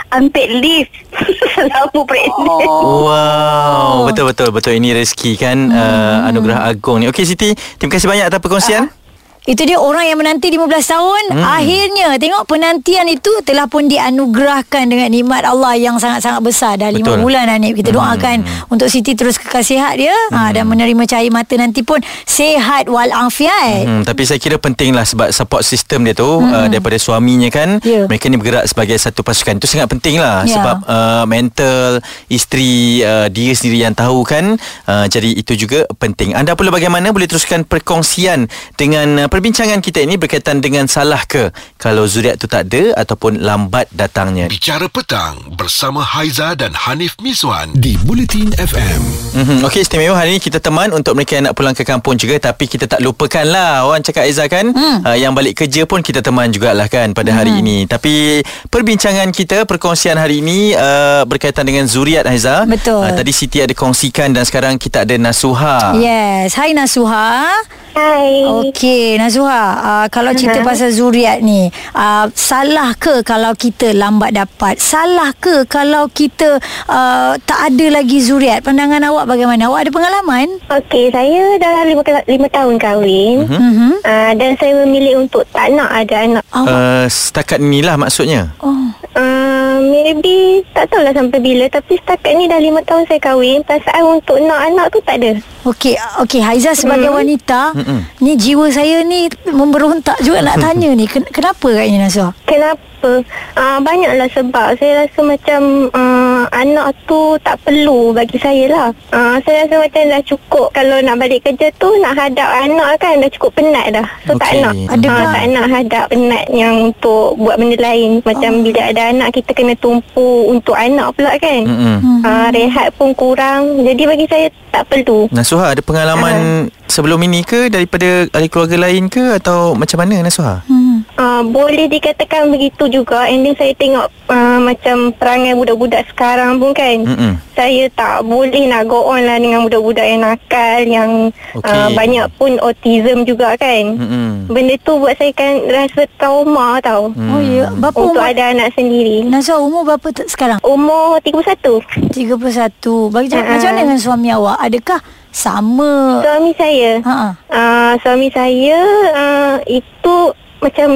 unpaid 0.09 0.49
leave 0.61 0.89
selama 1.53 2.01
pregnant. 2.07 2.67
Oh. 2.67 3.05
Wow, 3.09 4.09
betul 4.09 4.31
betul 4.33 4.49
betul 4.49 4.73
ini 4.77 4.95
rezeki 4.97 5.31
kan 5.37 5.57
hmm. 5.69 5.75
uh, 5.75 6.27
anugerah 6.29 6.65
agung 6.65 7.01
ni. 7.01 7.09
Okey 7.09 7.25
Siti, 7.27 7.53
terima 7.77 7.91
kasih 7.93 8.07
banyak 8.09 8.25
atas 8.29 8.39
perkongsian. 8.41 8.89
Uh. 8.89 9.00
Itu 9.41 9.65
dia 9.65 9.81
orang 9.81 10.05
yang 10.05 10.21
menanti 10.21 10.53
15 10.53 10.69
tahun 10.69 11.23
hmm. 11.33 11.41
Akhirnya 11.41 12.07
Tengok 12.21 12.45
penantian 12.45 13.09
itu 13.09 13.33
Telah 13.41 13.65
pun 13.65 13.89
dianugerahkan 13.89 14.85
Dengan 14.85 15.09
nikmat 15.09 15.41
Allah 15.49 15.73
Yang 15.81 16.05
sangat-sangat 16.05 16.41
besar 16.45 16.77
Dah 16.77 16.93
5 16.93 17.01
bulan 17.17 17.49
dah 17.49 17.57
ni 17.57 17.73
Kita 17.73 17.89
hmm. 17.89 17.97
doakan 17.97 18.37
Untuk 18.69 18.93
Siti 18.93 19.17
terus 19.17 19.41
kekal 19.41 19.65
sihat 19.65 19.97
dia 19.97 20.13
hmm. 20.13 20.37
ha, 20.37 20.53
Dan 20.53 20.69
menerima 20.69 21.09
cahaya 21.09 21.33
mata 21.33 21.57
nanti 21.57 21.81
pun 21.81 21.97
Sehat 22.29 22.85
walafiat 22.85 23.89
hmm. 23.89 24.01
Tapi 24.05 24.21
saya 24.29 24.37
kira 24.37 24.61
penting 24.61 24.93
lah 24.93 25.09
Sebab 25.09 25.33
support 25.33 25.65
system 25.65 26.05
dia 26.05 26.13
tu 26.13 26.37
hmm. 26.37 26.45
uh, 26.45 26.67
Daripada 26.69 27.01
suaminya 27.01 27.49
kan 27.49 27.81
yeah. 27.81 28.05
Mereka 28.05 28.29
ni 28.29 28.37
bergerak 28.37 28.69
sebagai 28.69 29.01
satu 29.01 29.25
pasukan 29.25 29.57
Itu 29.57 29.65
sangat 29.65 29.89
penting 29.89 30.21
lah 30.21 30.45
yeah. 30.45 30.53
Sebab 30.53 30.77
uh, 30.85 31.25
mental 31.25 31.97
Isteri 32.29 33.01
uh, 33.01 33.25
Dia 33.33 33.57
sendiri 33.57 33.89
yang 33.89 33.97
tahu 33.97 34.21
kan 34.21 34.61
uh, 34.85 35.09
Jadi 35.09 35.33
itu 35.33 35.57
juga 35.57 35.89
penting 35.97 36.37
Anda 36.37 36.53
pula 36.53 36.69
bagaimana 36.69 37.09
Boleh 37.09 37.25
teruskan 37.25 37.65
perkongsian 37.65 38.45
Dengan 38.77 39.25
uh, 39.25 39.30
perbincangan 39.31 39.79
kita 39.79 40.03
ini 40.03 40.19
berkaitan 40.19 40.59
dengan 40.59 40.91
salah 40.91 41.23
ke 41.23 41.55
kalau 41.79 42.03
zuriat 42.03 42.35
tu 42.35 42.51
tak 42.51 42.67
ada 42.67 42.99
ataupun 42.99 43.39
lambat 43.39 43.87
datangnya. 43.95 44.51
Bicara 44.51 44.91
petang 44.91 45.39
bersama 45.55 46.03
Haiza 46.03 46.51
dan 46.59 46.75
Hanif 46.75 47.15
Miswan 47.23 47.71
di 47.71 47.95
Bulletin 48.03 48.51
FM. 48.59 49.01
Mm-hmm. 49.31 49.59
Okey, 49.63 49.87
istimewa 49.87 50.19
hari 50.19 50.35
ini 50.35 50.43
kita 50.43 50.59
teman 50.59 50.91
untuk 50.91 51.15
mereka 51.15 51.39
yang 51.39 51.47
nak 51.47 51.55
pulang 51.55 51.71
ke 51.71 51.87
kampung 51.87 52.19
juga 52.19 52.51
tapi 52.51 52.67
kita 52.67 52.91
tak 52.91 52.99
lupakan 52.99 53.47
lah 53.47 53.87
orang 53.87 54.03
cakap 54.03 54.27
Haiza 54.27 54.51
kan 54.51 54.75
mm. 54.75 55.07
uh, 55.07 55.15
yang 55.15 55.31
balik 55.31 55.63
kerja 55.63 55.87
pun 55.87 56.03
kita 56.03 56.19
teman 56.19 56.51
jugalah 56.51 56.91
kan 56.91 57.15
pada 57.15 57.31
mm. 57.31 57.37
hari 57.39 57.53
hmm. 57.55 57.61
ini. 57.63 57.77
Tapi 57.87 58.43
perbincangan 58.67 59.31
kita 59.31 59.63
perkongsian 59.63 60.19
hari 60.19 60.43
ini 60.43 60.75
uh, 60.75 61.23
berkaitan 61.23 61.63
dengan 61.63 61.87
zuriat 61.87 62.27
Haiza. 62.27 62.67
Betul. 62.67 62.99
Uh, 62.99 63.15
tadi 63.15 63.31
Siti 63.31 63.63
ada 63.63 63.71
kongsikan 63.71 64.35
dan 64.35 64.43
sekarang 64.43 64.75
kita 64.75 65.07
ada 65.07 65.15
Nasuha. 65.15 65.95
Yes. 65.95 66.59
Hai 66.59 66.75
Nasuha. 66.75 67.55
Hai. 67.91 68.47
Okey, 68.47 69.19
Nazwa, 69.21 69.53
uh, 69.77 70.07
kalau 70.09 70.33
cerita 70.33 70.65
uh-huh. 70.65 70.69
pasal 70.73 70.89
zuriat 70.89 71.45
ni, 71.45 71.69
uh, 71.93 72.25
salah 72.33 72.97
ke 72.97 73.21
kalau 73.21 73.53
kita 73.53 73.93
lambat 73.93 74.33
dapat? 74.33 74.81
Salah 74.81 75.29
ke 75.37 75.69
kalau 75.69 76.09
kita 76.09 76.57
uh, 76.89 77.37
tak 77.45 77.69
ada 77.69 78.01
lagi 78.01 78.17
zuriat? 78.17 78.65
Pandangan 78.65 79.05
awak 79.13 79.29
bagaimana? 79.29 79.69
Awak 79.69 79.85
ada 79.85 79.91
pengalaman? 79.93 80.47
Okey, 80.73 81.13
saya 81.13 81.61
dah 81.61 81.85
lima, 81.85 82.01
lima 82.25 82.47
tahun 82.49 82.81
kahwin. 82.81 83.45
Uh-huh. 83.45 83.93
Uh, 84.01 84.31
dan 84.33 84.57
saya 84.57 84.73
memilih 84.81 85.21
untuk 85.21 85.45
tak 85.53 85.69
nak 85.69 85.93
ada 85.93 86.15
anak. 86.25 86.43
Uh, 86.49 87.05
setakat 87.05 87.61
inilah 87.61 88.01
maksudnya? 88.01 88.49
Oh. 88.57 88.89
Uh, 89.13 89.50
maybe 89.83 90.37
tak 90.71 90.87
tahulah 90.87 91.09
sampai 91.09 91.39
bila 91.39 91.65
tapi 91.67 91.95
setakat 91.95 92.33
ni 92.33 92.45
dah 92.45 92.57
lima 92.57 92.79
tahun 92.81 93.03
saya 93.03 93.17
kahwin 93.17 93.61
perasaan 93.61 94.03
untuk 94.13 94.37
nak 94.39 94.59
anak 94.63 94.85
tu 94.89 95.01
tak 95.01 95.17
ada 95.17 95.31
Okey, 95.61 95.93
okey 96.19 96.41
Haiza 96.41 96.73
sebagai 96.73 97.07
mm. 97.07 97.15
wanita, 97.15 97.61
Mm-mm. 97.71 98.01
ni 98.19 98.33
jiwa 98.33 98.65
saya 98.67 99.01
ni 99.01 99.25
memberontak 99.45 100.17
juga 100.19 100.41
nak 100.41 100.57
tanya 100.63 100.89
ni. 100.89 101.05
Ken- 101.05 101.25
kenapa 101.25 101.69
katnya 101.69 102.01
Nazwa? 102.01 102.33
Kenapa 102.43 102.81
kenapa? 103.01 103.25
Uh, 103.57 103.77
banyaklah 103.81 104.29
sebab. 104.31 104.67
Saya 104.77 104.91
rasa 105.05 105.19
macam 105.25 105.61
uh, 105.91 106.43
anak 106.53 106.93
tu 107.09 107.35
tak 107.41 107.57
perlu 107.65 108.13
bagi 108.13 108.37
saya 108.37 108.63
lah. 108.69 108.87
Uh, 109.09 109.35
saya 109.43 109.65
rasa 109.65 109.75
macam 109.81 110.01
dah 110.07 110.21
cukup. 110.23 110.67
Kalau 110.73 110.97
nak 111.01 111.17
balik 111.17 111.41
kerja 111.43 111.67
tu, 111.81 111.89
nak 111.99 112.13
hadap 112.15 112.49
anak 112.61 113.01
kan 113.01 113.17
dah 113.17 113.31
cukup 113.33 113.51
penat 113.57 113.85
dah. 113.91 114.07
So 114.29 114.37
okay. 114.37 114.61
tak 114.61 114.69
nak. 114.69 114.73
Uh, 114.93 115.25
tak 115.33 115.45
nak 115.49 115.65
hadap 115.67 116.05
penat 116.13 116.45
yang 116.53 116.93
untuk 116.93 117.35
buat 117.41 117.57
benda 117.57 117.77
lain. 117.81 118.21
Macam 118.21 118.61
oh. 118.61 118.63
bila 118.63 118.81
ada 118.93 119.01
anak, 119.09 119.29
kita 119.33 119.51
kena 119.57 119.73
tumpu 119.81 120.47
untuk 120.47 120.77
anak 120.77 121.17
pula 121.17 121.33
kan. 121.41 121.61
Mm-hmm. 121.65 122.21
Uh, 122.21 122.47
rehat 122.53 122.87
pun 122.95 123.09
kurang. 123.17 123.81
Jadi 123.81 124.03
bagi 124.05 124.25
saya 124.29 124.47
tak 124.71 124.87
perlu. 124.87 125.27
Nasuha 125.33 125.75
ada 125.75 125.81
pengalaman 125.83 126.71
uh. 126.71 126.87
sebelum 126.87 127.19
ini 127.27 127.43
ke 127.43 127.67
daripada 127.67 128.29
ahli 128.31 128.47
keluarga 128.47 128.77
lain 128.87 129.11
ke 129.11 129.35
atau 129.35 129.75
macam 129.75 129.99
mana 129.99 130.23
Nasuha? 130.23 130.63
Hmm. 130.63 130.80
Uh, 131.21 131.45
boleh 131.45 131.85
dikatakan 131.85 132.49
begitu 132.49 132.89
juga 132.89 133.29
And 133.29 133.45
then 133.45 133.53
saya 133.53 133.77
tengok 133.77 134.09
uh, 134.25 134.57
Macam 134.57 135.13
perangai 135.13 135.53
budak-budak 135.53 136.09
sekarang 136.09 136.57
pun 136.57 136.73
kan 136.73 137.05
Mm-mm. 137.05 137.37
Saya 137.53 137.85
tak 137.93 138.25
boleh 138.25 138.65
nak 138.65 138.89
go 138.89 139.05
on 139.05 139.21
lah 139.21 139.37
Dengan 139.37 139.61
budak-budak 139.69 140.01
yang 140.01 140.25
nakal 140.25 140.81
Yang 140.81 141.11
okay. 141.53 141.69
uh, 141.69 141.93
banyak 141.93 142.25
pun 142.41 142.57
autism 142.57 143.21
juga 143.21 143.53
kan 143.53 144.01
Mm-mm. 144.01 144.49
Benda 144.49 144.73
tu 144.81 144.97
buat 144.97 145.13
saya 145.13 145.29
kan 145.37 145.61
rasa 145.69 146.09
trauma 146.17 146.81
tau 146.81 147.13
mm. 147.13 147.29
Oh 147.29 147.41
ya 147.45 147.69
Berapa 147.69 147.97
Untuk 148.01 148.17
umur? 148.17 148.25
ada 148.25 148.43
anak 148.57 148.73
sendiri 148.73 149.21
Nazwa 149.29 149.61
umur 149.61 149.81
berapa 149.93 150.07
t- 150.09 150.25
sekarang? 150.25 150.57
Umur 150.65 151.21
31 151.21 152.17
31 152.17 153.13
Bagi 153.13 153.29
uh-huh. 153.29 153.45
Macam 153.45 153.69
mana 153.69 153.81
dengan 153.85 153.99
suami 154.01 154.33
awak? 154.33 154.57
Adakah 154.57 154.99
sama 155.29 156.25
Suami 156.25 156.51
saya 156.57 156.97
uh-huh. 156.97 157.31
uh, 157.53 157.93
Suami 158.01 158.27
saya 158.33 158.79
uh, 159.13 159.55
Itu 159.69 160.33
macam 160.61 160.89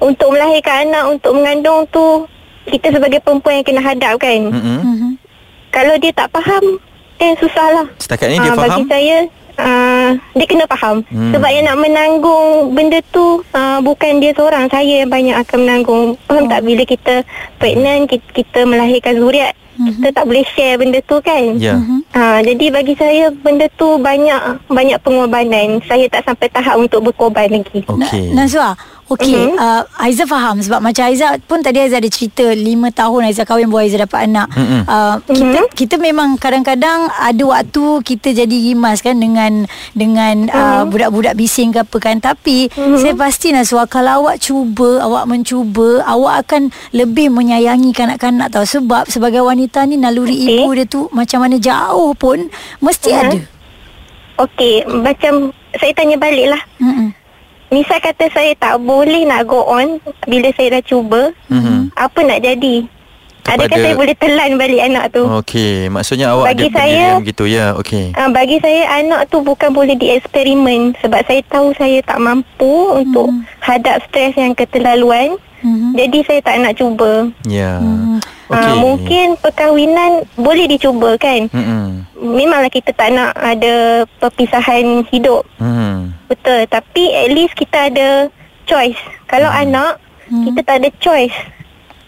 untuk 0.00 0.28
melahirkan 0.32 0.88
anak 0.88 1.04
untuk 1.18 1.32
mengandung 1.36 1.84
tu 1.92 2.26
kita 2.66 2.94
sebagai 2.94 3.20
perempuan 3.20 3.60
yang 3.60 3.66
kena 3.66 3.82
hadap 3.82 4.14
kan. 4.18 4.40
Mm-hmm. 4.48 5.12
Kalau 5.72 5.94
dia 5.98 6.12
tak 6.14 6.28
faham 6.32 6.78
eh 7.22 7.32
susahlah. 7.38 7.86
Setakat 7.98 8.28
ni 8.32 8.36
dia 8.40 8.52
uh, 8.52 8.58
faham. 8.58 8.82
Bagi 8.82 8.84
saya 8.90 9.16
uh, 9.58 10.10
dia 10.36 10.46
kena 10.46 10.64
faham 10.68 11.04
mm. 11.08 11.32
sebab 11.34 11.50
yang 11.50 11.64
nak 11.68 11.78
menanggung 11.80 12.76
benda 12.76 12.98
tu 13.12 13.40
uh, 13.52 13.78
bukan 13.80 14.20
dia 14.20 14.32
seorang 14.32 14.68
saya 14.68 15.04
yang 15.04 15.10
banyak 15.10 15.36
akan 15.36 15.58
menanggung. 15.64 16.04
Faham 16.28 16.44
oh. 16.46 16.50
tak 16.50 16.60
bila 16.64 16.82
kita 16.84 17.14
pregnant 17.56 18.08
kita, 18.08 18.26
kita 18.32 18.60
melahirkan 18.64 19.16
zuriat 19.18 19.54
mm-hmm. 19.76 20.00
kita 20.00 20.08
tak 20.12 20.24
boleh 20.28 20.44
share 20.52 20.76
benda 20.78 20.98
tu 21.04 21.16
kan. 21.24 21.44
Yeah. 21.56 21.78
Mm-hmm. 21.80 22.00
Ha, 22.12 22.22
jadi 22.44 22.64
bagi 22.68 22.94
saya 22.96 23.24
benda 23.32 23.66
tu 23.74 23.96
banyak 23.98 24.40
banyak 24.68 24.98
pengorbanan. 25.00 25.80
Saya 25.88 26.06
tak 26.12 26.28
sampai 26.28 26.48
tahap 26.52 26.76
untuk 26.76 27.00
berkorban 27.10 27.48
lagi. 27.48 27.80
Okay. 27.84 28.32
Nazwa, 28.36 28.76
Okey, 29.12 29.36
mm-hmm. 29.36 29.60
uh, 29.60 29.84
Aiza 30.00 30.24
faham 30.24 30.56
sebab 30.64 30.80
macam 30.80 31.04
Aiza 31.04 31.36
pun 31.44 31.60
tadi 31.60 31.84
Aiza 31.84 32.00
ada 32.00 32.08
cerita 32.08 32.48
5 32.48 32.64
tahun 32.96 33.20
Aiza 33.28 33.44
kahwin 33.44 33.68
baru 33.68 33.84
Aiza 33.84 34.00
dapat 34.00 34.24
anak. 34.24 34.48
Mm-hmm. 34.56 34.82
Uh, 34.88 35.16
kita 35.28 35.44
mm-hmm. 35.44 35.66
kita 35.76 35.94
memang 36.00 36.28
kadang-kadang 36.40 37.12
ada 37.12 37.44
waktu 37.44 37.84
kita 38.08 38.32
jadi 38.32 38.56
rimas 38.72 39.04
kan 39.04 39.20
dengan 39.20 39.68
dengan 39.92 40.48
mm-hmm. 40.48 40.56
uh, 40.56 40.82
budak-budak 40.88 41.36
bising 41.36 41.76
ke 41.76 41.84
apa 41.84 41.96
kan. 42.00 42.24
Tapi 42.24 42.72
mm-hmm. 42.72 43.00
saya 43.04 43.12
pasti 43.12 43.52
Nazwa 43.52 43.84
kalau 43.84 44.24
awak 44.24 44.40
cuba, 44.40 45.04
awak 45.04 45.28
mencuba, 45.28 46.00
awak 46.08 46.48
akan 46.48 46.72
lebih 46.96 47.28
menyayangi 47.28 47.92
kanak-kanak 47.92 48.48
tahu 48.48 48.64
sebab 48.64 49.12
sebagai 49.12 49.44
wanita 49.44 49.84
ni 49.84 50.00
naluri 50.00 50.40
okay. 50.40 50.56
ibu 50.56 50.68
dia 50.72 50.86
tu 50.88 51.12
macam 51.12 51.44
mana 51.44 51.60
jauh 51.60 52.16
pun 52.16 52.48
mesti 52.80 53.12
mm-hmm. 53.12 53.28
ada. 53.28 53.38
Okey, 54.40 54.88
macam 54.88 55.52
saya 55.76 55.92
tanya 55.92 56.16
baliklah. 56.16 56.64
Mm-hmm. 56.80 57.21
Misal 57.72 57.98
kata 58.04 58.28
saya 58.28 58.52
tak 58.60 58.84
boleh 58.84 59.24
nak 59.24 59.48
go 59.48 59.64
on 59.64 59.96
Bila 60.28 60.52
saya 60.52 60.78
dah 60.78 60.82
cuba 60.84 61.32
mm-hmm. 61.48 61.96
Apa 61.96 62.20
nak 62.20 62.44
jadi 62.44 62.84
Kepada... 63.40 63.64
Adakah 63.64 63.76
saya 63.80 63.94
boleh 63.96 64.16
telan 64.20 64.50
balik 64.60 64.82
anak 64.84 65.04
tu 65.16 65.24
Okey 65.24 65.88
Maksudnya 65.88 66.36
awak 66.36 66.52
bagi 66.52 66.68
ada 66.68 66.76
saya, 66.76 67.04
begitu 67.16 67.44
ya 67.48 67.72
okay. 67.72 68.12
uh, 68.12 68.28
Bagi 68.28 68.60
saya 68.60 69.00
anak 69.00 69.32
tu 69.32 69.40
bukan 69.40 69.72
boleh 69.72 69.96
dieksperimen 69.96 71.00
Sebab 71.00 71.20
saya 71.24 71.40
tahu 71.48 71.72
saya 71.80 72.04
tak 72.04 72.20
mampu 72.20 72.68
mm-hmm. 72.92 73.00
Untuk 73.08 73.28
hadap 73.64 74.04
stres 74.04 74.36
yang 74.36 74.52
keterlaluan 74.52 75.40
mm-hmm. 75.62 75.92
Jadi 75.96 76.18
saya 76.26 76.40
tak 76.42 76.56
nak 76.60 76.74
cuba 76.76 77.30
Ya 77.48 77.56
yeah. 77.56 77.76
mm-hmm. 77.80 78.18
okay. 78.50 78.58
uh, 78.58 78.74
Mungkin 78.78 79.26
perkahwinan 79.40 80.10
boleh 80.36 80.66
dicuba 80.68 81.14
kan 81.16 81.48
mm-hmm 81.48 82.12
memanglah 82.22 82.70
kita 82.70 82.94
tak 82.94 83.10
nak 83.10 83.34
ada 83.34 84.06
perpisahan 84.22 85.02
hidup. 85.10 85.42
Hmm. 85.58 86.14
Betul. 86.30 86.64
Tapi 86.70 87.10
at 87.10 87.28
least 87.34 87.58
kita 87.58 87.90
ada 87.90 88.30
choice. 88.64 88.98
Kalau 89.26 89.50
hmm. 89.50 89.62
anak, 89.68 89.92
hmm. 90.30 90.44
kita 90.48 90.60
tak 90.62 90.76
ada 90.80 90.88
choice. 91.02 91.34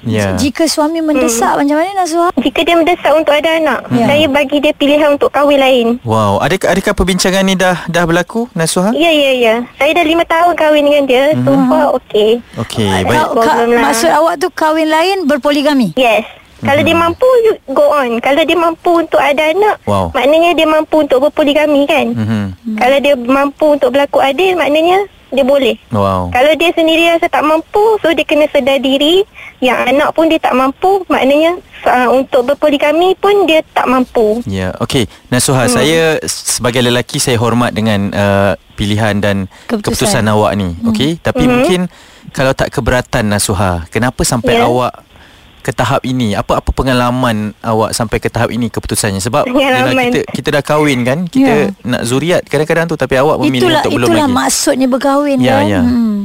Yeah. 0.05 0.37
Jika 0.37 0.69
suami 0.69 1.01
mendesak 1.01 1.57
hmm. 1.57 1.59
macam 1.65 1.77
mana 1.81 1.91
Nazwa? 2.05 2.29
Jika 2.37 2.61
dia 2.63 2.77
mendesak 2.77 3.13
untuk 3.17 3.33
ada 3.33 3.51
anak, 3.57 3.81
yeah. 3.91 4.07
saya 4.09 4.27
bagi 4.29 4.57
dia 4.61 4.73
pilihan 4.77 5.17
untuk 5.17 5.33
kahwin 5.33 5.61
lain. 5.61 5.87
Wow, 6.05 6.41
adakah 6.45 6.77
adakah 6.77 6.93
perbincangan 6.93 7.43
ni 7.45 7.57
dah 7.57 7.89
dah 7.89 8.05
berlaku 8.05 8.47
Nazwa? 8.53 8.93
Ya 8.93 9.11
ya 9.11 9.33
ya. 9.35 9.55
Saya 9.81 9.91
dah 9.97 10.05
lima 10.05 10.25
tahun 10.29 10.53
kahwin 10.55 10.85
dengan 10.85 11.05
dia. 11.09 11.25
Hmm. 11.33 11.45
Sumpah 11.45 11.85
okey. 12.01 12.31
Okey, 12.61 12.89
baik. 13.09 13.27
Ka- 13.41 13.57
lah. 13.65 13.83
maksud 13.91 14.11
awak 14.13 14.35
tu 14.39 14.49
kahwin 14.53 14.89
lain 14.93 15.25
berpoligami? 15.25 15.97
Yes. 15.97 16.25
Kalau 16.65 16.81
dia 16.81 16.97
hmm. 16.97 17.05
mampu 17.05 17.29
go 17.69 17.85
on. 17.93 18.11
Kalau 18.25 18.43
dia 18.43 18.57
mampu 18.57 18.91
untuk 19.05 19.21
ada 19.21 19.53
anak, 19.53 19.77
wow. 19.85 20.09
maknanya 20.17 20.57
dia 20.57 20.65
mampu 20.65 21.05
untuk 21.05 21.29
berpoligami 21.29 21.85
kan? 21.85 22.17
Mm-hmm. 22.17 22.45
Kalau 22.81 22.99
dia 23.05 23.15
mampu 23.21 23.67
untuk 23.77 23.89
berlaku 23.93 24.19
adil, 24.25 24.57
maknanya 24.57 25.05
dia 25.35 25.45
boleh. 25.45 25.75
Wow. 25.91 26.31
Kalau 26.31 26.53
dia 26.57 26.71
sendiri 26.73 27.11
rasa 27.11 27.27
tak 27.29 27.45
mampu, 27.45 27.99
so 28.01 28.11
dia 28.15 28.25
kena 28.25 28.47
sedar 28.49 28.79
diri 28.79 29.27
yang 29.61 29.77
anak 29.85 30.15
pun 30.15 30.31
dia 30.31 30.41
tak 30.41 30.55
mampu, 30.55 31.05
maknanya 31.11 31.59
uh, 31.87 32.09
untuk 32.15 32.49
berpoligami 32.49 33.19
pun 33.19 33.45
dia 33.45 33.61
tak 33.75 33.87
mampu. 33.91 34.41
Ya, 34.49 34.71
yeah. 34.71 34.71
okey. 34.81 35.11
Nasuha, 35.29 35.67
hmm. 35.67 35.73
saya 35.73 36.03
sebagai 36.27 36.81
lelaki 36.83 37.19
saya 37.19 37.37
hormat 37.39 37.75
dengan 37.75 38.11
uh, 38.15 38.53
pilihan 38.79 39.19
dan 39.19 39.51
keputusan, 39.69 40.25
keputusan 40.25 40.25
awak 40.31 40.53
ni, 40.59 40.75
hmm. 40.75 40.91
okey? 40.91 41.11
Tapi 41.21 41.43
hmm. 41.45 41.51
mungkin 41.51 41.81
kalau 42.35 42.51
tak 42.57 42.75
keberatan 42.75 43.31
Nasuha, 43.31 43.87
kenapa 43.91 44.27
sampai 44.27 44.59
yeah. 44.59 44.67
awak 44.67 44.93
ke 45.65 45.73
tahap 45.73 46.05
ini? 46.05 46.37
Apa 46.37 46.61
apa 46.61 46.71
pengalaman 46.77 47.57
awak 47.65 47.97
sampai 47.97 48.21
ke 48.21 48.29
tahap 48.29 48.53
ini 48.53 48.69
keputusannya? 48.69 49.25
Sebab 49.25 49.49
kita 49.49 50.21
kita 50.29 50.49
dah 50.61 50.63
kahwin 50.63 51.01
kan, 51.03 51.25
kita 51.25 51.73
yeah. 51.73 51.89
nak 51.89 52.05
zuriat 52.05 52.45
kadang-kadang 52.45 52.93
tu 52.93 53.01
tapi 53.01 53.17
awak 53.17 53.41
memilih 53.41 53.73
itulah, 53.73 53.81
untuk 53.81 53.93
belum 53.97 54.09
lagi. 54.13 54.21
Itulah 54.21 54.29
maksudnya 54.29 54.87
berkahwin 54.93 55.39
ya, 55.41 55.57
kan. 55.57 55.65
Ya. 55.65 55.81
Hmm. 55.81 56.19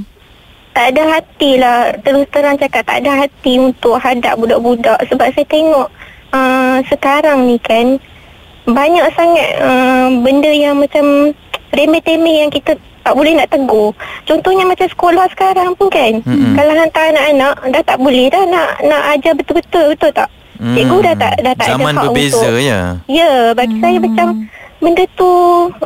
Tak 0.70 0.96
ada 0.96 1.04
hati 1.18 1.52
lah 1.60 1.92
Terus 2.06 2.24
terang 2.32 2.56
cakap 2.56 2.88
Tak 2.88 3.04
ada 3.04 3.26
hati 3.26 3.60
untuk 3.60 4.00
hadap 4.00 4.38
budak-budak 4.40 5.02
Sebab 5.12 5.28
saya 5.34 5.48
tengok 5.50 5.88
uh, 6.32 6.78
Sekarang 6.88 7.50
ni 7.50 7.58
kan 7.60 7.98
Banyak 8.64 9.12
sangat 9.18 9.50
uh, 9.60 10.08
Benda 10.22 10.48
yang 10.54 10.80
macam 10.80 11.34
Remeh-temeh 11.74 12.46
yang 12.46 12.52
kita 12.54 12.80
tak 13.10 13.18
boleh 13.18 13.34
nak 13.34 13.50
tegur. 13.50 13.90
Contohnya 14.30 14.70
macam 14.70 14.86
sekolah 14.86 15.26
sekarang 15.34 15.74
pun 15.74 15.90
kan. 15.90 16.22
Mm-hmm. 16.22 16.54
Kalau 16.54 16.74
hantar 16.78 17.06
anak-anak 17.10 17.54
dah 17.74 17.82
tak 17.82 17.98
boleh 17.98 18.30
dah 18.30 18.44
nak 18.46 18.70
nak 18.86 19.02
ajar 19.18 19.34
betul-betul 19.34 19.98
betul 19.98 20.12
tak? 20.14 20.30
Mm. 20.62 20.76
Cikgu 20.78 20.98
dah 21.02 21.16
tak 21.18 21.34
dah 21.42 21.54
tak 21.58 21.68
Zaman 21.74 21.90
ada 21.90 21.98
hak 21.98 22.04
berbeza 22.14 22.38
untuk. 22.38 22.62
ya. 22.62 22.80
Ya, 23.10 23.32
bagi 23.58 23.76
mm. 23.80 23.82
saya 23.82 23.98
macam 23.98 24.28
benda 24.78 25.04
tu 25.18 25.32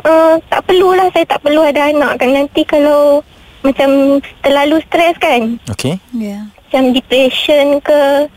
uh, 0.04 0.34
tak 0.52 0.60
perlulah 0.68 1.08
saya 1.16 1.24
tak 1.24 1.40
perlu 1.40 1.64
ada 1.64 1.80
anak 1.88 2.12
kan 2.20 2.28
nanti 2.28 2.60
kalau 2.68 3.24
macam 3.64 4.20
terlalu 4.44 4.76
stres 4.84 5.16
kan. 5.16 5.56
Okey. 5.72 5.96
Ya. 6.12 6.28
Yeah. 6.28 6.42
Macam 6.52 6.82
depression 6.92 7.80
ke 7.80 8.28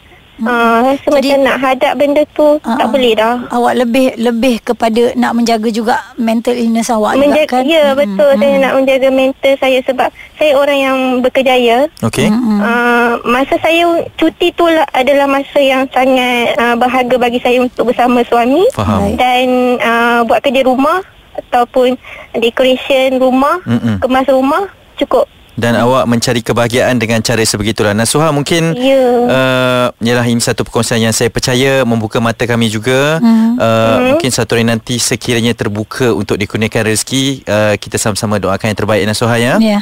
Ah, 0.45 0.85
rasa 0.85 1.07
Jadi, 1.17 1.33
macam 1.33 1.39
nak 1.49 1.57
hadap 1.57 1.93
benda 1.97 2.21
tu 2.37 2.61
uh, 2.61 2.77
tak 2.77 2.87
boleh 2.93 3.17
dah. 3.17 3.41
Awak 3.49 3.73
lebih 3.81 4.07
lebih 4.21 4.55
kepada 4.61 5.03
nak 5.17 5.33
menjaga 5.33 5.69
juga 5.73 5.95
mental 6.13 6.53
illness 6.53 6.93
awak 6.93 7.17
menjaga, 7.17 7.41
juga 7.41 7.53
kan? 7.57 7.63
Ya, 7.65 7.85
hmm, 7.89 7.97
betul. 7.97 8.31
Hmm. 8.31 8.41
Saya 8.41 8.55
nak 8.61 8.73
menjaga 8.77 9.07
mental 9.09 9.53
saya 9.57 9.79
sebab 9.81 10.09
saya 10.37 10.51
orang 10.53 10.77
yang 10.77 10.97
berkejaya. 11.25 11.77
Okey. 12.05 12.29
Uh, 12.29 13.17
masa 13.25 13.57
saya 13.57 13.85
cuti 14.13 14.53
tu 14.53 14.69
lah 14.69 14.85
adalah 14.93 15.25
masa 15.25 15.57
yang 15.57 15.89
sangat 15.89 16.53
uh, 16.61 16.77
berharga 16.77 17.15
bagi 17.17 17.39
saya 17.41 17.57
untuk 17.65 17.89
bersama 17.89 18.21
suami. 18.29 18.61
Faham. 18.77 19.17
Dan 19.17 19.77
uh, 19.81 20.21
buat 20.29 20.45
kerja 20.45 20.61
rumah 20.61 21.01
ataupun 21.37 21.97
decoration 22.37 23.17
rumah, 23.17 23.61
Mm-mm. 23.65 24.01
kemas 24.01 24.29
rumah 24.29 24.69
cukup 24.97 25.29
dan 25.57 25.73
awak 25.73 26.05
mencari 26.05 26.45
kebahagiaan 26.45 27.01
dengan 27.01 27.19
cara 27.25 27.41
sebegitulah. 27.41 27.97
Nasuha 27.97 28.29
mungkin 28.29 28.77
ya. 28.77 29.03
uh, 29.25 29.87
yalah 30.05 30.23
ini 30.29 30.37
satu 30.37 30.61
perkongsian 30.61 31.01
yang 31.01 31.11
saya 31.11 31.33
percaya 31.33 31.81
membuka 31.81 32.21
mata 32.21 32.45
kami 32.45 32.69
juga. 32.69 33.17
Hmm. 33.17 33.57
Uh, 33.57 33.65
hmm. 33.65 34.05
Mungkin 34.13 34.29
satu 34.29 34.53
hari 34.53 34.69
nanti 34.69 35.01
sekiranya 35.01 35.57
terbuka 35.57 36.13
untuk 36.13 36.37
dikurniakan 36.37 36.93
rezeki, 36.93 37.41
uh, 37.49 37.73
kita 37.81 37.97
sama-sama 37.97 38.37
doakan 38.37 38.69
yang 38.69 38.79
terbaik 38.79 39.03
Nasuha 39.09 39.35
ya. 39.41 39.57
Ya. 39.57 39.81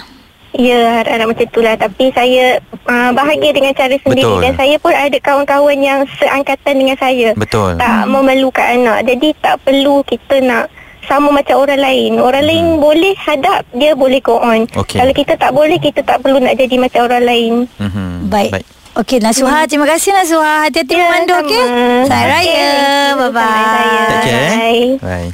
Ya, 0.55 1.03
harap 1.03 1.27
macam 1.27 1.43
itulah. 1.43 1.75
Tapi 1.75 2.15
saya 2.15 2.63
uh, 2.87 3.11
bahagia 3.11 3.51
dengan 3.51 3.75
cara 3.75 3.91
sendiri. 3.99 4.23
Betul. 4.23 4.39
Dan 4.39 4.53
saya 4.55 4.75
pun 4.79 4.95
ada 4.95 5.17
kawan-kawan 5.19 5.77
yang 5.83 6.07
seangkatan 6.15 6.79
dengan 6.79 6.95
saya. 6.95 7.35
Betul. 7.35 7.75
Tak 7.75 8.07
hmm. 8.07 8.11
memerlukan 8.15 8.63
anak. 8.63 8.99
Jadi 9.03 9.35
tak 9.43 9.59
perlu 9.67 9.99
kita 10.07 10.39
nak 10.39 10.71
sama 11.05 11.31
macam 11.31 11.61
orang 11.61 11.81
lain. 11.81 12.11
Orang 12.19 12.43
hmm. 12.45 12.51
lain 12.51 12.65
boleh 12.81 13.13
hadap, 13.17 13.65
dia 13.73 13.95
boleh 13.95 14.19
go 14.21 14.37
on. 14.41 14.67
Okay. 14.69 14.99
Kalau 15.01 15.13
kita 15.13 15.33
tak 15.37 15.51
boleh, 15.53 15.77
kita 15.77 16.01
tak 16.05 16.21
perlu 16.21 16.41
nak 16.41 16.57
jadi 16.57 16.75
macam 16.77 17.01
orang 17.07 17.23
lain. 17.25 17.53
Hmm. 17.77 18.29
Baik. 18.29 18.51
Baik. 18.61 18.67
Okey 18.95 19.19
Nasuha, 19.19 19.67
terima 19.67 19.83
kasih 19.91 20.15
Nasuha. 20.15 20.71
Hati-hati 20.71 20.95
yeah, 20.95 21.11
memandu 21.11 21.33
okey. 21.43 21.63
Saya 22.07 22.25
raya. 22.31 22.69
Bye 23.19 23.31
bye. 23.35 24.07
Take 24.07 24.23
care. 24.23 24.51
Bye. 25.03 25.29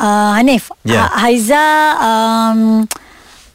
Uh, 0.00 0.30
Hanif, 0.38 0.70
yeah. 0.86 1.10
Haiza 1.12 1.66
um, 1.98 2.86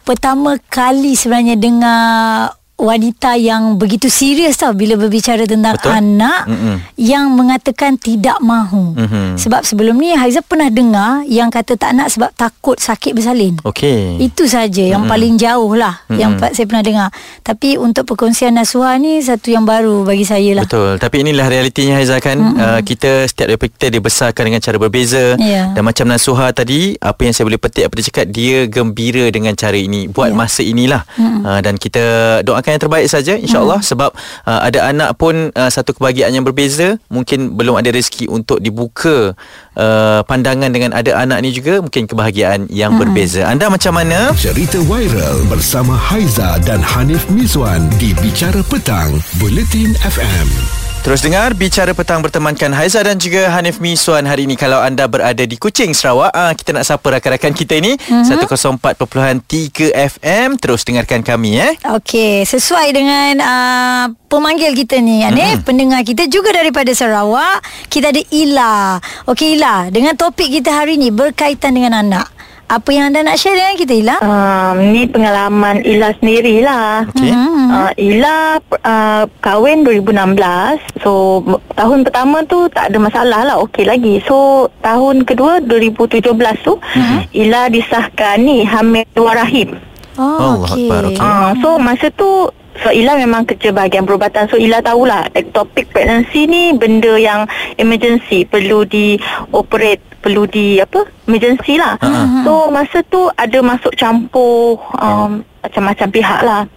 pertama 0.03 0.59
kali 0.67 1.15
sebenarnya 1.15 1.55
dengar 1.55 2.53
wanita 2.75 3.39
yang 3.39 3.79
begitu 3.79 4.11
serius 4.11 4.59
tau 4.59 4.75
bila 4.75 4.99
berbicara 4.99 5.47
tentang 5.47 5.79
Betul? 5.79 5.95
anak 5.95 6.43
Mm-mm. 6.43 6.75
yang 6.99 7.31
mengatakan 7.31 7.95
tidak 7.95 8.35
mahu. 8.43 8.91
Mm-hmm. 8.99 9.39
Sebab 9.39 9.63
sebelum 9.63 9.95
ni 9.95 10.11
Haiza 10.11 10.43
pernah 10.43 10.67
dengar 10.67 11.23
yang 11.23 11.47
kata 11.47 11.79
tak 11.79 11.95
nak 11.95 12.11
sebab 12.11 12.35
takut 12.35 12.75
sakit 12.75 13.15
bersalin. 13.15 13.55
Okey. 13.63 14.19
Itu 14.19 14.51
saja 14.51 14.83
yang 14.83 15.07
Mm-mm. 15.07 15.13
paling 15.15 15.33
jauh 15.39 15.71
lah 15.71 16.03
Mm-mm. 16.11 16.19
yang 16.19 16.35
saya 16.35 16.67
pernah 16.67 16.83
dengar. 16.83 17.07
Tapi 17.47 17.79
untuk 17.79 18.03
perkongsian 18.11 18.51
Nasuha 18.51 18.99
ni 18.99 19.23
satu 19.23 19.55
yang 19.55 19.63
baru 19.63 20.03
bagi 20.03 20.27
saya 20.27 20.59
lah. 20.59 20.67
Betul. 20.67 20.99
Tapi 20.99 21.15
inilah 21.23 21.47
realitinya 21.47 21.95
Haiza 21.95 22.19
kan. 22.19 22.37
Uh, 22.59 22.79
kita 22.83 23.23
setiap 23.23 23.55
daripada 23.55 23.71
kita 23.71 23.87
dibesarkan 23.87 24.43
dengan 24.51 24.59
cara 24.59 24.75
berbeza. 24.75 25.39
Yeah. 25.39 25.71
Dan 25.71 25.87
macam 25.87 26.11
Nasuha 26.11 26.51
tadi, 26.51 26.99
apa 26.99 27.23
yang 27.23 27.31
saya 27.31 27.47
boleh 27.47 27.61
petik 27.61 27.87
apa 27.87 27.93
dia 27.95 28.05
cakap, 28.11 28.25
dia 28.35 28.67
gembira 28.67 29.31
dengan 29.31 29.55
cara 29.55 29.79
ini. 29.79 30.11
Buat 30.11 30.35
yeah. 30.35 30.37
masa 30.37 30.61
inilah. 30.61 31.07
Uh, 31.15 31.63
dan 31.63 31.79
kita 31.79 32.03
doa 32.43 32.64
doakan 32.65 32.81
yang 32.81 32.81
terbaik 32.81 33.07
saja 33.07 33.33
insyaallah. 33.37 33.77
Hmm. 33.77 33.89
sebab 33.93 34.09
uh, 34.49 34.61
ada 34.65 34.89
anak 34.89 35.13
pun 35.21 35.53
uh, 35.53 35.69
satu 35.69 35.93
kebahagiaan 35.93 36.33
yang 36.33 36.41
berbeza. 36.41 36.97
Mungkin 37.13 37.53
belum 37.53 37.77
ada 37.77 37.93
rezeki 37.93 38.25
untuk 38.33 38.57
dibuka 38.57 39.37
uh, 39.77 40.25
pandangan 40.25 40.73
dengan 40.73 40.97
ada 40.97 41.21
anak 41.21 41.45
ni 41.45 41.53
juga 41.53 41.77
mungkin 41.85 42.09
kebahagiaan 42.09 42.65
yang 42.73 42.97
hmm. 42.97 43.01
berbeza. 43.05 43.45
Anda 43.45 43.69
macam 43.69 43.93
mana? 43.93 44.33
Cerita 44.33 44.81
viral 44.81 45.45
bersama 45.45 45.93
Haiza 45.93 46.57
dan 46.65 46.81
Hanif 46.81 47.29
Miswan 47.29 47.85
di 48.01 48.17
Bicara 48.17 48.65
Petang 48.65 49.21
Bulletin 49.37 49.93
FM 50.01 50.84
Terus 51.05 51.21
dengar 51.21 51.53
bicara 51.53 51.93
petang 51.93 52.17
bertemankan 52.25 52.73
Haiza 52.73 52.97
dan 53.05 53.21
juga 53.21 53.53
Hanif 53.53 53.77
Miswan 53.77 54.25
hari 54.25 54.49
ini 54.49 54.57
kalau 54.57 54.81
anda 54.81 55.05
berada 55.05 55.45
di 55.45 55.53
Kuching 55.53 55.93
Sarawak 55.93 56.33
ah 56.33 56.49
kita 56.49 56.73
nak 56.73 56.81
sapa 56.81 57.05
rakan-rakan 57.13 57.53
kita 57.53 57.77
ini 57.77 57.93
mm-hmm. 57.93 58.49
104.3 58.49 59.93
FM 59.93 60.57
terus 60.57 60.81
dengarkan 60.81 61.21
kami 61.21 61.61
eh. 61.61 61.77
Okey, 61.93 62.41
sesuai 62.49 62.89
dengan 62.89 63.37
uh, 63.37 64.05
pemanggil 64.25 64.73
kita 64.73 64.97
ni 64.97 65.21
Hanif, 65.21 65.61
mm-hmm. 65.61 65.69
pendengar 65.69 66.01
kita 66.01 66.25
juga 66.25 66.49
daripada 66.49 66.89
Sarawak. 66.89 67.61
Kita 67.85 68.09
ada 68.09 68.25
Ila. 68.33 68.97
Okey 69.29 69.61
Ila, 69.61 69.93
dengan 69.93 70.17
topik 70.17 70.49
kita 70.57 70.73
hari 70.73 70.97
ini 70.97 71.13
berkaitan 71.13 71.77
dengan 71.77 72.01
anak. 72.01 72.34
Apa 72.65 72.89
yang 72.89 73.13
anda 73.13 73.21
nak 73.21 73.37
share 73.37 73.53
dengan 73.53 73.77
kita 73.77 73.93
Ila? 73.93 74.15
Um, 74.25 74.75
ni 74.89 75.05
pengalaman 75.05 75.85
Ila 75.85 76.17
sendirilah. 76.17 77.05
Okay. 77.13 77.29
Hmm. 77.29 77.69
Uh, 77.69 77.91
Ila 77.93 78.57
uh, 78.81 79.23
kahwin 79.37 79.85
2016. 79.85 81.05
So 81.05 81.45
tahun 81.77 82.09
pertama 82.09 82.41
tu 82.49 82.65
tak 82.73 82.89
ada 82.89 82.97
masalah 82.97 83.41
lah. 83.45 83.55
Okey 83.61 83.85
lagi. 83.85 84.17
So 84.25 84.67
tahun 84.81 85.29
kedua 85.29 85.61
2017 85.61 86.25
tu 86.65 86.81
hmm. 86.81 87.29
Ila 87.37 87.69
disahkan 87.69 88.41
ni 88.41 88.65
hamil 88.65 89.05
dua 89.13 89.45
rahim. 89.45 89.77
Oh, 90.17 90.65
okey. 90.65 90.89
Okay. 90.89 91.21
Uh, 91.21 91.53
so 91.61 91.77
masa 91.77 92.09
tu 92.17 92.49
So 92.83 92.91
Ila 92.91 93.15
memang 93.15 93.47
kerja 93.47 93.71
bahagian 93.71 94.03
perubatan. 94.03 94.51
So 94.51 94.59
Ila 94.59 94.83
tahulah 94.83 95.31
Ectopic 95.31 95.95
pregnancy 95.95 96.43
ni 96.43 96.75
Benda 96.75 97.15
yang 97.15 97.47
emergency. 97.79 98.43
Perlu 98.43 98.83
di 98.83 99.15
operate 99.55 100.03
Perlu 100.19 100.43
di 100.43 100.83
apa? 100.83 101.07
Emergency 101.29 101.79
lah. 101.79 101.95
Uh-huh. 102.03 102.43
So 102.43 102.53
masa 102.67 102.99
tu 103.07 103.31
Ada 103.39 103.63
masuk 103.63 103.95
campur 103.95 104.83
um, 104.99 105.39
Macam-macam 105.63 106.07
pihak 106.11 106.41
lah. 106.43 106.67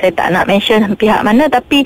Saya 0.00 0.10
tak 0.16 0.32
nak 0.32 0.48
mention 0.48 0.80
Pihak 0.96 1.20
mana 1.20 1.52
Tapi 1.52 1.84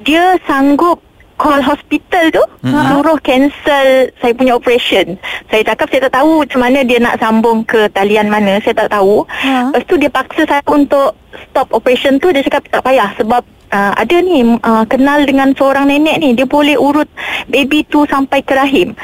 Dia 0.00 0.40
sanggup 0.48 1.03
call 1.34 1.60
hospital 1.60 2.24
tu 2.30 2.44
mm-hmm. 2.44 2.84
suruh 2.90 3.18
cancel 3.20 3.88
saya 4.22 4.32
punya 4.34 4.52
operation. 4.54 5.18
Saya 5.50 5.62
cakap 5.66 5.86
saya 5.90 6.06
tak 6.08 6.14
tahu 6.22 6.46
macam 6.46 6.60
mana 6.62 6.78
dia 6.86 6.98
nak 7.02 7.18
sambung 7.18 7.66
ke 7.66 7.90
talian 7.90 8.30
mana, 8.30 8.62
saya 8.62 8.86
tak 8.86 8.94
tahu. 8.94 9.26
Ha. 9.26 9.74
Lepas 9.74 9.82
tu 9.86 9.94
dia 9.98 10.10
paksa 10.10 10.42
saya 10.46 10.62
untuk 10.70 11.18
stop 11.50 11.68
operation 11.74 12.18
tu 12.22 12.30
dia 12.30 12.42
cakap 12.46 12.66
tak 12.70 12.82
payah 12.86 13.10
sebab 13.18 13.42
uh, 13.74 13.92
ada 13.98 14.16
ni 14.22 14.42
uh, 14.42 14.84
kenal 14.86 15.26
dengan 15.26 15.50
seorang 15.58 15.90
nenek 15.90 16.22
ni 16.22 16.38
dia 16.38 16.46
boleh 16.46 16.78
urut 16.78 17.10
baby 17.50 17.82
tu 17.90 18.06
sampai 18.06 18.40
ke 18.46 18.54
rahim. 18.54 18.94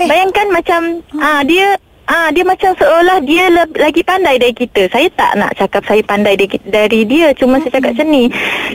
Eh. 0.00 0.08
Bayangkan 0.08 0.48
macam 0.50 0.80
uh, 1.20 1.42
dia 1.44 1.76
Ah 2.04 2.28
dia 2.28 2.44
macam 2.44 2.76
seolah 2.76 3.24
dia 3.24 3.48
le- 3.48 3.80
lagi 3.80 4.04
pandai 4.04 4.36
dari 4.36 4.52
kita. 4.52 4.92
Saya 4.92 5.08
tak 5.16 5.40
nak 5.40 5.56
cakap 5.56 5.88
saya 5.88 6.04
pandai 6.04 6.36
dari, 6.36 6.60
dari 6.68 7.00
dia. 7.08 7.32
Cuma 7.32 7.56
saya 7.64 7.80
cakap 7.80 7.96
macam 7.96 8.08
ni. 8.12 8.24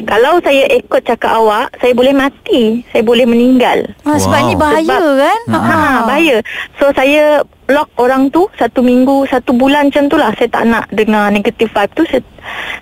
Kalau 0.09 0.41
saya 0.41 0.65
ikut 0.73 1.01
cakap 1.05 1.31
awak, 1.37 1.69
saya 1.77 1.93
boleh 1.93 2.13
mati. 2.13 2.81
Saya 2.89 3.05
boleh 3.05 3.29
meninggal. 3.29 3.85
Ah, 4.01 4.17
wow. 4.17 4.21
Sebab 4.25 4.39
ni 4.49 4.55
bahaya 4.57 4.97
sebab, 4.97 5.03
kan? 5.21 5.41
Ha, 5.45 5.57
ha, 5.61 5.79
bahaya. 6.09 6.37
So 6.81 6.89
saya 6.97 7.45
block 7.69 7.93
orang 8.01 8.33
tu 8.33 8.49
satu 8.57 8.81
minggu, 8.81 9.29
satu 9.29 9.53
bulan 9.53 9.93
macam 9.93 10.09
tu 10.09 10.17
lah. 10.17 10.33
Saya 10.33 10.49
tak 10.49 10.65
nak 10.65 10.89
dengar 10.89 11.29
negative 11.29 11.69
vibe 11.69 11.93
tu. 11.93 12.03
Saya, 12.09 12.25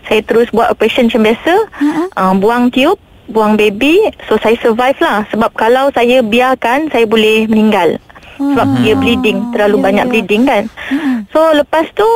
saya 0.08 0.22
terus 0.24 0.48
buat 0.56 0.72
operation 0.72 1.12
macam 1.12 1.28
biasa. 1.28 1.54
Uh-huh. 1.60 2.08
Uh, 2.16 2.34
buang 2.40 2.72
tube. 2.72 3.00
Buang 3.28 3.60
baby 3.60 4.08
So 4.32 4.40
saya 4.40 4.56
survive 4.64 4.96
lah 5.04 5.28
Sebab 5.36 5.52
kalau 5.52 5.92
saya 5.92 6.24
biarkan 6.24 6.88
Saya 6.96 7.04
boleh 7.04 7.44
meninggal 7.52 8.00
sebab 8.38 8.68
hmm. 8.68 8.80
dia 8.86 8.94
bleeding 8.96 9.38
terlalu 9.52 9.78
yeah, 9.78 9.86
banyak 9.86 10.06
yeah. 10.06 10.12
bleeding 10.14 10.44
kan 10.46 10.64
hmm. 10.90 11.18
so 11.34 11.40
lepas 11.54 11.86
tu 11.94 12.08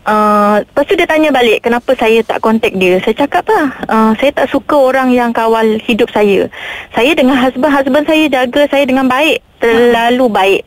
Uh, 0.00 0.64
lepas 0.64 0.88
tu 0.88 0.96
dia 0.96 1.04
tanya 1.04 1.28
balik 1.28 1.60
Kenapa 1.60 1.92
saya 1.92 2.24
tak 2.24 2.40
contact 2.40 2.72
dia 2.80 2.96
Saya 3.04 3.12
cakap 3.20 3.44
lah 3.52 3.68
uh, 3.84 4.10
Saya 4.16 4.32
tak 4.32 4.48
suka 4.48 4.72
orang 4.72 5.12
yang 5.12 5.28
kawal 5.28 5.76
hidup 5.76 6.08
saya 6.08 6.48
Saya 6.96 7.12
dengan 7.12 7.36
husband-husband 7.36 8.08
saya 8.08 8.24
Jaga 8.32 8.64
saya 8.72 8.88
dengan 8.88 9.04
baik 9.12 9.44
Terlalu 9.60 10.26
baik 10.32 10.62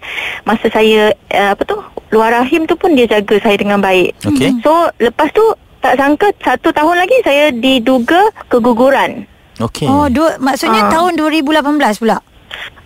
Masa 0.45 0.69
saya 0.69 1.17
uh, 1.33 1.49
Apa 1.57 1.65
tu 1.65 1.75
Luar 2.13 2.29
rahim 2.29 2.69
tu 2.69 2.77
pun 2.77 2.93
Dia 2.93 3.09
jaga 3.09 3.41
saya 3.41 3.57
dengan 3.57 3.81
baik 3.81 4.13
okay. 4.21 4.53
So 4.61 4.93
lepas 5.01 5.33
tu 5.33 5.43
Tak 5.81 5.97
sangka 5.97 6.29
Satu 6.45 6.69
tahun 6.69 7.01
lagi 7.01 7.17
Saya 7.25 7.49
diduga 7.49 8.29
Keguguran 8.53 9.33
Okay. 9.61 9.85
Oh, 9.85 10.09
dua, 10.09 10.41
maksudnya 10.41 10.89
uh. 10.89 10.91
tahun 10.91 11.13
2018 11.13 12.01
pula? 12.01 12.17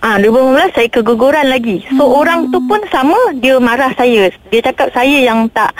Ah, 0.07 0.15
2015 0.23 0.71
saya 0.71 0.87
keguguran 0.87 1.51
lagi. 1.51 1.83
So 1.99 2.07
hmm. 2.07 2.15
orang 2.15 2.39
tu 2.47 2.63
pun 2.63 2.79
sama 2.87 3.19
dia 3.43 3.59
marah 3.59 3.91
saya. 3.99 4.31
Dia 4.47 4.63
cakap 4.63 4.95
saya 4.95 5.19
yang 5.19 5.51
tak 5.51 5.75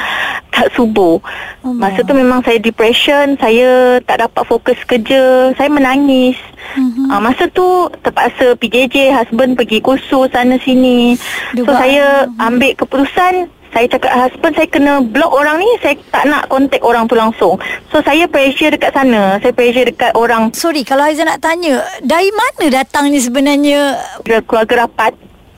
tak 0.52 0.68
subuh. 0.76 1.24
Oh, 1.64 1.72
Masa 1.72 2.04
tu 2.04 2.12
memang 2.12 2.44
saya 2.44 2.60
depression, 2.60 3.40
saya 3.40 4.04
tak 4.04 4.28
dapat 4.28 4.44
fokus 4.44 4.76
kerja, 4.84 5.56
saya 5.56 5.72
menangis. 5.72 6.36
Hmm. 6.76 7.08
Ah, 7.08 7.24
masa 7.24 7.48
tu 7.56 7.88
terpaksa 8.04 8.60
PJJ 8.60 9.16
husband 9.16 9.56
pergi 9.56 9.80
kursus 9.80 10.28
sana 10.36 10.60
sini. 10.60 11.16
Duga. 11.56 11.64
So 11.64 11.72
saya 11.80 12.28
ambil 12.36 12.76
keputusan 12.76 13.48
saya 13.74 13.86
cakap 13.92 14.12
husband 14.14 14.54
saya 14.56 14.68
kena 14.68 14.94
block 15.04 15.32
orang 15.32 15.60
ni 15.60 15.70
saya 15.84 15.96
tak 16.12 16.24
nak 16.28 16.48
contact 16.48 16.84
orang 16.84 17.04
tu 17.06 17.16
langsung 17.16 17.56
so 17.92 18.00
saya 18.02 18.26
pressure 18.28 18.74
dekat 18.74 18.92
sana 18.94 19.38
saya 19.40 19.54
pressure 19.54 19.88
dekat 19.88 20.12
orang 20.16 20.50
sorry 20.56 20.82
kalau 20.88 21.06
Aizan 21.06 21.28
nak 21.28 21.44
tanya 21.44 21.84
dari 22.04 22.32
mana 22.32 22.84
datang 22.84 23.12
ni 23.12 23.20
sebenarnya 23.20 24.00
keluarga 24.48 24.88
rapat 24.88 25.14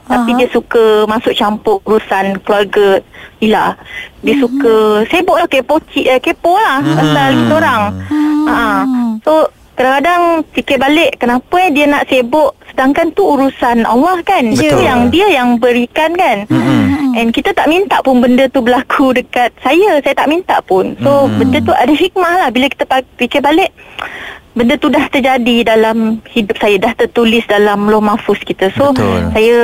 tapi 0.10 0.34
dia 0.42 0.50
suka 0.50 1.06
masuk 1.06 1.38
campur 1.38 1.78
urusan 1.86 2.42
keluarga 2.42 2.98
Ila. 3.40 3.72
Dia 4.20 4.36
mm-hmm. 4.36 4.44
suka 4.44 4.76
sibuk 5.08 5.38
lah 5.40 5.48
kepo, 5.48 5.80
eh, 5.96 6.20
kepo 6.20 6.60
lah 6.60 6.84
mm-hmm. 6.84 6.98
pasal 6.98 7.28
kita 7.32 7.54
orang. 7.56 7.82
Ha. 8.50 8.58
So 9.24 9.34
kadang-kadang 9.80 10.44
fikir 10.52 10.76
balik 10.76 11.16
kenapa 11.24 11.56
eh 11.64 11.72
dia 11.72 11.88
nak 11.88 12.12
sibuk 12.12 12.52
sedangkan 12.68 13.16
tu 13.16 13.24
urusan 13.24 13.88
Allah 13.88 14.20
kan. 14.28 14.52
Betul. 14.52 14.84
yang 14.84 15.08
dia 15.08 15.28
yang 15.32 15.56
berikan 15.56 16.12
kan. 16.20 16.44
Mm-hmm. 16.52 17.16
And 17.16 17.30
kita 17.34 17.56
tak 17.56 17.72
minta 17.72 18.04
pun 18.04 18.22
benda 18.22 18.46
tu 18.52 18.60
berlaku 18.60 19.16
dekat 19.16 19.56
saya. 19.64 20.04
Saya 20.04 20.14
tak 20.14 20.30
minta 20.30 20.62
pun. 20.62 20.94
So 21.02 21.26
hmm. 21.26 21.36
benda 21.42 21.58
tu 21.64 21.74
ada 21.74 21.94
hikmah 21.94 22.34
lah. 22.46 22.50
Bila 22.54 22.70
kita 22.70 22.86
fikir 23.18 23.42
balik. 23.42 23.74
Benda 24.54 24.76
tu 24.76 24.88
dah 24.92 25.06
terjadi 25.10 25.66
dalam 25.66 26.22
hidup 26.30 26.56
saya. 26.62 26.78
Dah 26.78 26.94
tertulis 26.94 27.44
dalam 27.50 27.90
loh 27.90 28.04
mahfuz 28.04 28.40
kita. 28.46 28.70
So 28.78 28.94
Betul. 28.94 29.32
saya 29.34 29.58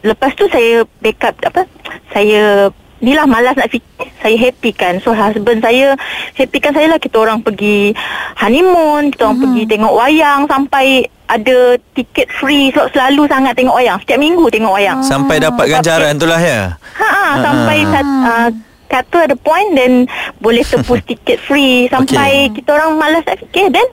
lepas 0.00 0.32
tu 0.34 0.48
saya 0.48 0.82
backup 1.04 1.36
apa. 1.44 1.62
Saya 2.10 2.72
ni 3.00 3.16
lah 3.16 3.24
malas 3.24 3.56
nak 3.56 3.72
fikir. 3.72 4.08
Saya 4.20 4.36
happy 4.36 4.70
kan. 4.76 5.00
So 5.00 5.16
husband 5.16 5.64
saya 5.64 5.96
happy 6.36 6.58
kan 6.60 6.72
saya 6.76 6.86
lah. 6.92 7.00
Kita 7.00 7.20
orang 7.20 7.40
pergi 7.40 7.96
honeymoon. 8.38 9.12
Kita 9.12 9.28
orang 9.28 9.36
hmm. 9.40 9.44
pergi 9.48 9.62
tengok 9.68 9.94
wayang 9.96 10.40
sampai 10.46 10.86
ada 11.30 11.78
tiket 11.94 12.26
free 12.28 12.74
sebab 12.74 12.90
selalu 12.90 13.22
sangat 13.30 13.52
tengok 13.56 13.76
wayang. 13.76 13.98
Setiap 14.02 14.18
minggu 14.20 14.44
tengok 14.52 14.74
wayang. 14.76 14.98
Sampai 15.00 15.40
dapat 15.40 15.64
ganjaran 15.70 16.18
tu 16.20 16.26
lah 16.28 16.40
ya? 16.40 16.74
Ha, 16.76 17.08
ha 17.08 17.26
sampai 17.40 17.76
ha. 17.80 17.90
Sat, 17.90 18.06
uh, 18.06 18.48
kata 18.90 19.18
ada 19.30 19.36
point 19.38 19.70
dan 19.78 20.10
boleh 20.42 20.66
tepus 20.66 21.00
tiket 21.10 21.38
free. 21.40 21.88
Sampai 21.88 22.50
okay. 22.50 22.60
kita 22.60 22.76
orang 22.76 22.98
malas 23.00 23.22
nak 23.24 23.38
fikir. 23.40 23.72
Then 23.72 23.88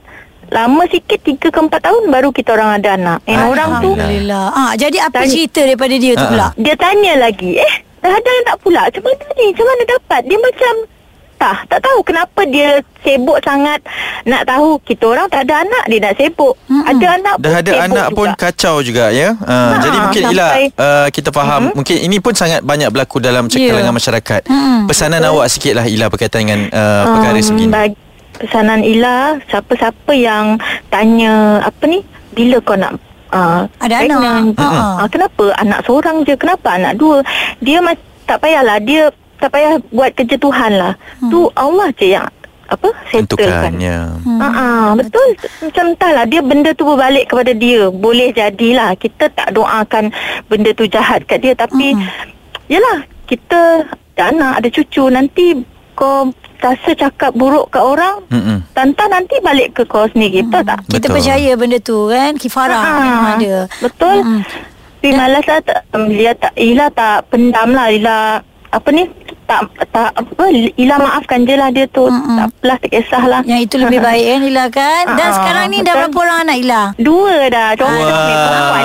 lama 0.48 0.82
sikit 0.88 1.20
3 1.20 1.52
ke 1.52 1.60
4 1.60 1.68
tahun 1.76 2.02
baru 2.08 2.28
kita 2.32 2.56
orang 2.56 2.80
ada 2.80 2.96
anak. 2.96 3.18
And 3.28 3.40
orang 3.52 3.70
tu. 3.84 3.92
Alhamdulillah. 3.94 4.44
Ah, 4.52 4.72
jadi 4.74 4.98
apa 5.04 5.24
tanya, 5.24 5.32
cerita 5.32 5.60
daripada 5.64 5.94
dia 5.96 6.12
tu 6.16 6.24
pula? 6.24 6.46
Dia 6.56 6.74
tanya 6.74 7.12
lagi. 7.20 7.60
Eh, 7.60 7.74
dah 8.00 8.12
ada 8.14 8.30
yang 8.30 8.46
tak 8.46 8.58
pula? 8.62 8.82
Macam 8.86 9.02
mana 9.04 9.24
ni? 9.36 9.46
Macam 9.52 9.66
mana 9.66 9.82
dapat? 9.86 10.20
Dia 10.26 10.38
macam 10.38 10.74
entah 11.38 11.62
tak 11.70 11.78
tahu 11.86 12.02
kenapa 12.02 12.40
dia 12.50 12.82
sibuk 13.06 13.38
sangat 13.46 13.78
nak 14.26 14.42
tahu 14.42 14.74
kita 14.82 15.14
orang 15.14 15.30
tak 15.30 15.46
ada 15.46 15.62
anak 15.62 15.84
dia 15.86 15.98
nak 16.02 16.14
sibuk 16.18 16.58
hmm. 16.66 16.82
ada 16.82 17.06
anak 17.14 17.34
dah 17.38 17.54
ada 17.62 17.72
anak 17.86 18.06
juga. 18.10 18.18
pun 18.18 18.28
kacau 18.34 18.76
juga 18.82 19.14
ya 19.14 19.38
uh, 19.38 19.46
ha, 19.46 19.78
jadi 19.78 19.96
mungkin 20.02 20.22
Ila 20.34 20.48
uh, 20.74 21.06
kita 21.14 21.30
faham 21.30 21.70
hmm. 21.70 21.74
mungkin 21.78 21.96
ini 22.02 22.18
pun 22.18 22.34
sangat 22.34 22.66
banyak 22.66 22.90
berlaku 22.90 23.22
dalam 23.22 23.46
kalangan 23.46 23.86
yeah. 23.86 23.94
masyarakat 23.94 24.42
hmm. 24.50 24.90
pesanan 24.90 25.22
Betul. 25.22 25.30
awak 25.38 25.46
sikitlah 25.46 25.86
Ila 25.86 26.06
berkaitan 26.10 26.40
dengan 26.42 26.60
uh, 26.74 27.02
perkara 27.06 27.38
um, 27.38 27.46
sebegini 27.46 27.70
bagi 27.70 27.96
pesanan 28.42 28.80
Ila 28.82 29.16
siapa-siapa 29.46 30.12
yang 30.18 30.58
tanya 30.90 31.62
apa 31.62 31.86
ni 31.86 32.02
bila 32.34 32.58
kau 32.66 32.74
nak 32.74 32.98
Uh, 33.28 33.68
ada 33.84 34.00
pregnant. 34.00 34.56
anak 34.56 34.72
uh, 34.72 35.04
uh, 35.04 35.08
Kenapa 35.12 35.44
anak 35.60 35.80
seorang 35.84 36.24
je 36.24 36.32
Kenapa 36.32 36.80
anak 36.80 36.96
dua 36.96 37.20
Dia 37.60 37.78
mas- 37.84 38.00
tak 38.24 38.40
payahlah 38.40 38.80
Dia 38.80 39.12
tak 39.38 39.54
payah 39.54 39.78
buat 39.94 40.10
kerja 40.18 40.36
Tuhan 40.36 40.72
lah. 40.74 40.92
Hmm. 41.22 41.30
Tu 41.30 41.40
Allah 41.54 41.88
je 41.94 42.06
yang 42.18 42.26
apa 42.68 42.88
settlekan. 43.08 43.80
Ya. 43.80 44.12
Hmm. 44.20 44.36
Uh-uh, 44.36 44.86
betul. 45.00 45.28
Macam 45.64 45.84
entahlah 45.96 46.24
dia 46.28 46.40
benda 46.44 46.70
tu 46.76 46.84
berbalik 46.84 47.32
kepada 47.32 47.56
dia. 47.56 47.88
Boleh 47.88 48.28
jadilah 48.34 48.92
kita 48.98 49.32
tak 49.32 49.56
doakan 49.56 50.12
benda 50.52 50.74
tu 50.76 50.84
jahat 50.84 51.24
kat 51.24 51.40
dia 51.40 51.56
tapi 51.56 51.96
hmm. 51.96 52.04
yalah 52.68 53.08
kita 53.24 53.88
ada 54.18 54.34
anak 54.34 54.52
ada 54.58 54.68
cucu 54.74 55.06
nanti 55.14 55.54
kau 55.98 56.30
rasa 56.62 56.90
cakap 56.94 57.34
buruk 57.34 57.74
kat 57.74 57.82
orang 57.82 58.22
Mm-mm. 58.30 58.62
Tanta 58.70 59.10
nanti 59.10 59.34
balik 59.42 59.74
ke 59.74 59.82
kau 59.86 60.06
sendiri 60.06 60.46
Betul 60.46 60.62
tak? 60.62 60.78
Kita 60.86 61.06
betul. 61.10 61.14
percaya 61.18 61.50
benda 61.58 61.78
tu 61.82 61.98
kan 62.06 62.32
Kifarah 62.38 62.82
ha, 62.82 62.92
memang 63.02 63.26
ada 63.38 63.56
Betul 63.82 64.16
mm. 64.22 64.42
Tapi 64.98 65.14
malas 65.14 65.46
lah 65.46 65.60
tak, 65.62 65.80
Ila 65.94 66.32
tak 66.34 66.52
Ila 66.58 66.86
tak 66.90 67.18
pendam 67.30 67.68
lah 67.70 67.86
Ila 67.94 68.18
Apa 68.74 68.88
ni 68.90 69.06
tak 69.48 69.64
tak 69.88 70.12
apa 70.12 70.44
Ila 70.52 70.96
maafkan 71.00 71.48
je 71.48 71.56
lah 71.56 71.72
dia 71.72 71.88
tu. 71.88 72.04
Mm-mm. 72.04 72.36
tak 72.36 72.46
apalah 72.52 72.76
tak 72.84 72.90
kisahlah. 72.92 73.40
Yang 73.48 73.60
itu 73.64 73.76
lebih 73.80 73.98
baik 74.04 74.24
kan 74.28 74.40
Ila 74.44 74.64
kan? 74.68 75.04
Dan 75.16 75.28
sekarang 75.32 75.64
ni 75.72 75.78
dah 75.80 75.94
berapa 76.04 76.18
orang 76.20 76.38
anak 76.44 76.56
Ila? 76.60 76.82
Dua 77.00 77.36
dah. 77.48 77.68
Comel 77.80 78.04
perempuan 78.04 78.84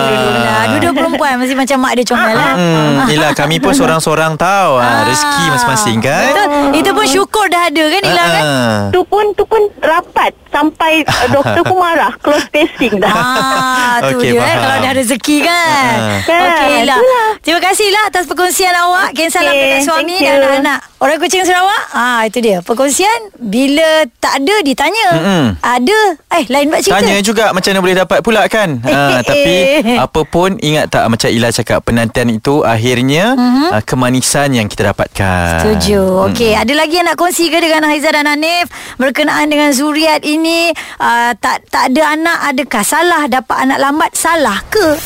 dua-dua 0.84 0.94
perempuan 0.96 1.32
masih 1.40 1.56
macam 1.58 1.78
mak 1.80 1.94
dia 1.96 2.06
comel 2.08 2.36
lah 2.36 2.54
hmm, 2.56 3.14
Ila 3.14 3.30
kami 3.36 3.56
pun 3.62 3.74
seorang-seorang 3.78 4.34
tahu 4.36 4.72
ha, 4.80 5.08
rezeki 5.08 5.44
masing-masing 5.54 5.98
kan? 6.04 6.32
Betul. 6.34 6.50
Itu 6.80 6.90
pun 6.96 7.06
syukur 7.08 7.46
dah 7.48 7.70
ada 7.70 7.84
kan 7.88 8.02
Ila 8.04 8.24
kan? 8.24 8.44
Tu 8.92 9.02
pun 9.08 9.26
tu 9.38 9.44
pun 9.48 9.62
rapat. 9.80 10.32
Sampai 10.54 11.02
doktor 11.34 11.66
pun 11.66 11.82
marah. 11.82 12.14
Close 12.22 12.46
spacing 12.46 13.02
dah. 13.02 13.10
Ah, 13.10 13.98
tu 14.06 14.22
okay, 14.22 14.38
dia 14.38 14.42
kan 14.42 14.58
kalau 14.62 14.78
dah 14.86 14.94
rezeki 14.94 15.38
kan? 15.42 15.94
Okey 16.30 16.74
Ila. 16.86 16.98
terima 17.42 17.62
kasih 17.64 17.88
lah 17.90 18.04
atas 18.14 18.24
perkongsian 18.30 18.74
awak. 18.74 19.18
Okay, 19.18 19.30
dengan 19.34 19.82
suami 19.82 20.16
dan 20.22 20.38
anak 20.60 20.80
Orang 21.02 21.18
Kuching 21.18 21.44
Sarawak 21.48 21.84
ah 21.96 22.22
Itu 22.28 22.44
dia. 22.44 22.60
Perkongsian 22.62 23.34
Bila 23.40 24.06
tak 24.22 24.44
ada 24.44 24.56
Ditanya. 24.62 25.08
Mm-mm. 25.16 25.46
Ada? 25.60 26.00
Eh 26.38 26.44
lain 26.52 26.68
buat 26.70 26.82
cerita. 26.86 27.02
Tanya 27.02 27.18
juga 27.24 27.46
Macam 27.52 27.70
mana 27.74 27.80
boleh 27.82 27.98
dapat 27.98 28.20
pula 28.22 28.42
kan? 28.52 28.80
Ha, 28.84 29.20
Tapi 29.30 29.54
Apa 29.98 30.22
pun 30.28 30.56
Ingat 30.62 30.94
tak 30.94 31.10
Macam 31.10 31.30
Ila 31.30 31.50
cakap 31.50 31.80
Penantian 31.84 32.30
itu 32.32 32.62
Akhirnya 32.62 33.34
mm-hmm. 33.36 33.70
uh, 33.74 33.84
Kemanisan 33.84 34.54
yang 34.56 34.68
kita 34.72 34.94
dapatkan. 34.94 35.64
Setuju. 35.64 36.32
Okey 36.32 36.54
Ada 36.54 36.74
lagi 36.78 37.02
yang 37.02 37.08
nak 37.10 37.18
kongsi 37.18 37.50
ke 37.50 37.58
Dengan 37.60 37.88
Haizah 37.90 38.14
dan 38.14 38.30
Hanif? 38.30 38.70
Berkenaan 39.02 39.50
dengan 39.50 39.74
Zuriat 39.74 40.22
ini 40.24 40.72
uh, 41.02 41.32
Tak 41.36 41.68
tak 41.72 41.92
ada 41.92 42.16
anak 42.16 42.38
Adakah 42.54 42.84
salah 42.86 43.24
Dapat 43.28 43.58
anak 43.70 43.80
lambat? 43.82 44.12
Salah 44.14 44.62
ke? 44.70 45.00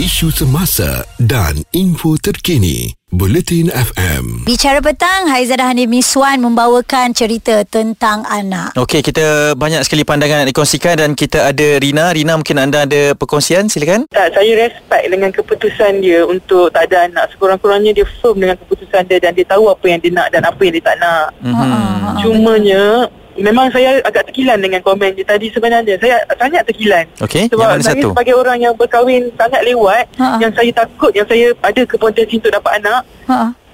Isu 0.00 0.32
semasa 0.32 1.04
dan 1.20 1.60
info 1.76 2.16
terkini 2.16 2.99
Buletin 3.10 3.74
FM 3.74 4.46
Bicara 4.46 4.78
petang 4.78 5.26
Haizah 5.26 5.58
dan 5.58 5.74
Hanif 5.74 5.90
Miswan 5.90 6.38
Membawakan 6.38 7.10
cerita 7.10 7.66
tentang 7.66 8.22
anak. 8.22 8.70
Okey 8.78 9.02
kita 9.02 9.58
banyak 9.58 9.82
sekali 9.82 10.06
pandangan 10.06 10.46
Nak 10.46 10.54
dikongsikan 10.54 10.94
Dan 10.94 11.18
kita 11.18 11.50
ada 11.50 11.82
Rina. 11.82 12.14
Rina 12.14 12.38
mungkin 12.38 12.62
anda 12.62 12.86
ada 12.86 13.18
perkongsian? 13.18 13.66
Silakan. 13.66 14.06
Tak 14.14 14.30
saya 14.30 14.54
respect 14.54 15.04
dengan 15.10 15.34
keputusan 15.34 15.98
dia 15.98 16.22
Untuk 16.22 16.70
tak 16.70 16.86
ada 16.86 17.10
anak. 17.10 17.34
Sekurang-kurangnya 17.34 17.98
dia 17.98 18.06
firm 18.22 18.38
dengan 18.38 18.54
keputusan 18.54 19.02
dia 19.10 19.18
Dan 19.18 19.34
dia 19.34 19.42
tahu 19.42 19.66
apa 19.66 19.90
yang 19.90 19.98
dia 19.98 20.14
nak 20.14 20.30
Dan 20.30 20.46
apa 20.46 20.60
yang 20.62 20.74
dia 20.78 20.84
tak 20.86 20.96
nak. 21.02 21.26
Mm-hmm. 21.42 22.14
Cumanya 22.22 23.10
Memang 23.40 23.72
saya 23.72 24.04
agak 24.04 24.28
terkilan 24.30 24.60
dengan 24.60 24.80
komen 24.84 25.16
dia 25.16 25.24
tadi 25.24 25.48
sebenarnya. 25.48 25.96
Saya 25.96 26.20
sangat 26.36 26.62
terkilan. 26.68 27.04
Okay, 27.24 27.48
Sebab 27.48 27.80
saya 27.80 27.96
satu? 27.96 28.12
sebagai 28.12 28.34
orang 28.36 28.58
yang 28.60 28.74
berkahwin 28.76 29.32
sangat 29.40 29.64
lewat. 29.64 30.04
Ha-ha. 30.20 30.36
Yang 30.38 30.52
saya 30.60 30.70
takut, 30.84 31.12
yang 31.16 31.26
saya 31.26 31.56
ada 31.64 31.82
kepotensi 31.88 32.36
untuk 32.36 32.52
dapat 32.52 32.72
anak. 32.84 33.02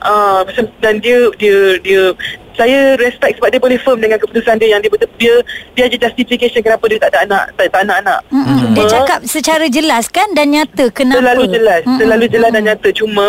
Uh, 0.06 0.44
dan 0.78 1.02
dia, 1.02 1.18
dia, 1.40 1.82
dia, 1.82 2.14
saya 2.56 2.96
respect 2.96 3.36
sebab 3.36 3.48
dia 3.52 3.60
boleh 3.60 3.78
firm 3.80 4.00
dengan 4.00 4.16
keputusan 4.16 4.56
dia 4.56 4.76
yang 4.76 4.80
dia 4.80 4.88
betul 4.88 5.08
dia 5.20 5.34
dia 5.76 5.84
ada 5.86 5.96
justification 6.08 6.64
kenapa 6.64 6.84
dia 6.88 6.98
tak 7.00 7.10
ada 7.12 7.18
anak 7.28 7.44
tak, 7.54 7.68
tak 7.68 7.82
nak 7.84 7.98
anak. 8.00 8.20
Mm-hmm. 8.32 8.74
Dia 8.76 8.84
cakap 8.88 9.20
secara 9.28 9.66
jelas 9.68 10.08
kan 10.08 10.32
dan 10.32 10.56
nyata 10.56 10.88
kenapa? 10.88 11.20
Terlalu 11.20 11.44
jelas, 11.52 11.80
mm-hmm. 11.84 12.00
terlalu 12.00 12.26
jelas 12.32 12.50
mm-hmm. 12.50 12.66
dan 12.66 12.72
nyata. 12.72 12.88
Cuma 12.96 13.28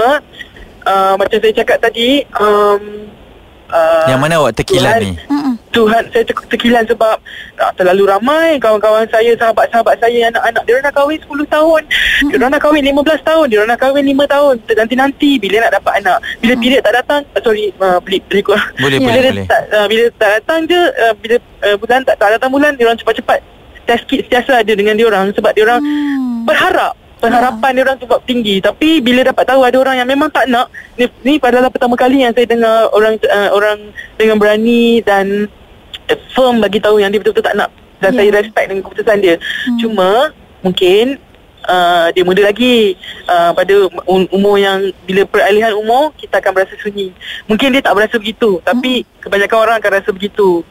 uh, 0.87 1.13
macam 1.19 1.37
saya 1.43 1.53
cakap 1.59 1.77
tadi 1.83 2.23
um, 2.39 2.81
uh, 3.71 4.05
yang 4.09 4.21
mana 4.21 4.39
awak 4.39 4.53
terkilan 4.57 4.93
ni? 5.01 5.13
Mm-hmm. 5.15 5.53
Tuhan 5.75 6.03
saya 6.09 6.23
terkilan 6.25 6.83
sebab 6.89 7.15
uh, 7.61 7.71
terlalu 7.77 8.09
ramai 8.09 8.57
kawan-kawan 8.57 9.05
saya, 9.13 9.37
sahabat-sahabat 9.37 10.01
saya 10.01 10.33
anak-anak 10.33 10.63
dia 10.65 10.73
orang 10.73 10.85
nak 10.89 10.95
kahwin 10.97 11.19
10 11.21 11.47
tahun. 11.53 11.81
Dia 12.27 12.35
orang 12.41 12.51
nak 12.51 12.61
kahwin 12.63 12.83
15 12.89 13.29
tahun, 13.29 13.45
dia 13.45 13.57
orang 13.61 13.71
nak 13.75 13.81
kahwin 13.81 14.05
5 14.09 14.33
tahun. 14.33 14.55
Nanti-nanti 14.65 15.29
bila 15.37 15.55
nak 15.67 15.73
dapat 15.77 15.93
anak. 16.01 16.17
Bila 16.41 16.53
hmm. 16.55 16.61
period 16.63 16.81
tak 16.81 16.93
datang, 16.97 17.21
uh, 17.29 17.41
sorry, 17.45 17.65
uh, 17.77 17.99
beli 18.01 18.17
beli 18.25 18.41
Boleh, 18.41 18.97
bila 18.97 19.11
boleh, 19.13 19.31
boleh. 19.31 19.45
Tak, 19.45 19.61
uh, 19.69 19.85
bila 19.85 20.03
tak 20.17 20.29
datang 20.41 20.59
je 20.65 20.81
uh, 20.81 21.13
bila 21.19 21.35
uh, 21.67 21.75
bulan 21.77 21.99
tak, 22.07 22.15
tak 22.17 22.29
datang 22.33 22.49
bulan 22.49 22.71
dia 22.73 22.85
orang 22.89 22.99
cepat-cepat 22.99 23.39
test 23.87 24.03
kit 24.11 24.27
sentiasa 24.27 24.59
ada 24.59 24.73
dengan 24.75 24.99
dia 24.99 25.07
orang 25.07 25.31
sebab 25.31 25.55
dia 25.55 25.63
orang 25.63 25.79
hmm. 25.79 26.43
berharap 26.43 26.93
pengharapan 27.17 27.69
yeah. 27.69 27.75
dia 27.75 27.83
orang 27.89 27.99
sebab 27.99 28.19
tinggi 28.25 28.55
tapi 28.61 29.01
bila 29.01 29.25
dapat 29.25 29.43
tahu 29.49 29.61
ada 29.65 29.77
orang 29.81 29.95
yang 29.97 30.09
memang 30.09 30.29
tak 30.29 30.45
nak 30.49 30.69
ni, 30.95 31.09
ni 31.25 31.33
padahal 31.41 31.69
pertama 31.73 31.97
kali 31.97 32.21
yang 32.21 32.33
saya 32.33 32.45
dengar 32.45 32.89
orang 32.93 33.17
uh, 33.25 33.49
orang 33.53 33.91
dengan 34.17 34.37
berani 34.37 35.01
dan 35.01 35.49
firm 36.33 36.61
bagi 36.61 36.79
tahu 36.79 37.01
yang 37.01 37.09
dia 37.09 37.19
betul-betul 37.19 37.45
tak 37.45 37.57
nak 37.57 37.69
dan 37.99 38.13
yeah. 38.13 38.19
saya 38.21 38.29
respect 38.41 38.65
dengan 38.69 38.83
keputusan 38.85 39.17
dia 39.19 39.35
hmm. 39.41 39.77
cuma 39.81 40.09
mungkin 40.61 41.17
uh, 41.65 42.07
dia 42.13 42.23
muda 42.23 42.41
lagi 42.45 42.95
uh, 43.27 43.51
pada 43.51 43.75
um, 44.07 44.23
umur 44.31 44.55
yang 44.61 44.93
bila 45.03 45.25
peralihan 45.27 45.73
umur 45.75 46.13
kita 46.15 46.39
akan 46.39 46.51
berasa 46.53 46.73
sunyi 46.79 47.11
mungkin 47.45 47.73
dia 47.73 47.81
tak 47.83 47.97
berasa 47.97 48.15
begitu 48.17 48.61
tapi 48.63 49.03
hmm. 49.03 49.25
kebanyakan 49.25 49.57
orang 49.57 49.75
akan 49.81 49.91
rasa 50.01 50.09
begitu 50.13 50.61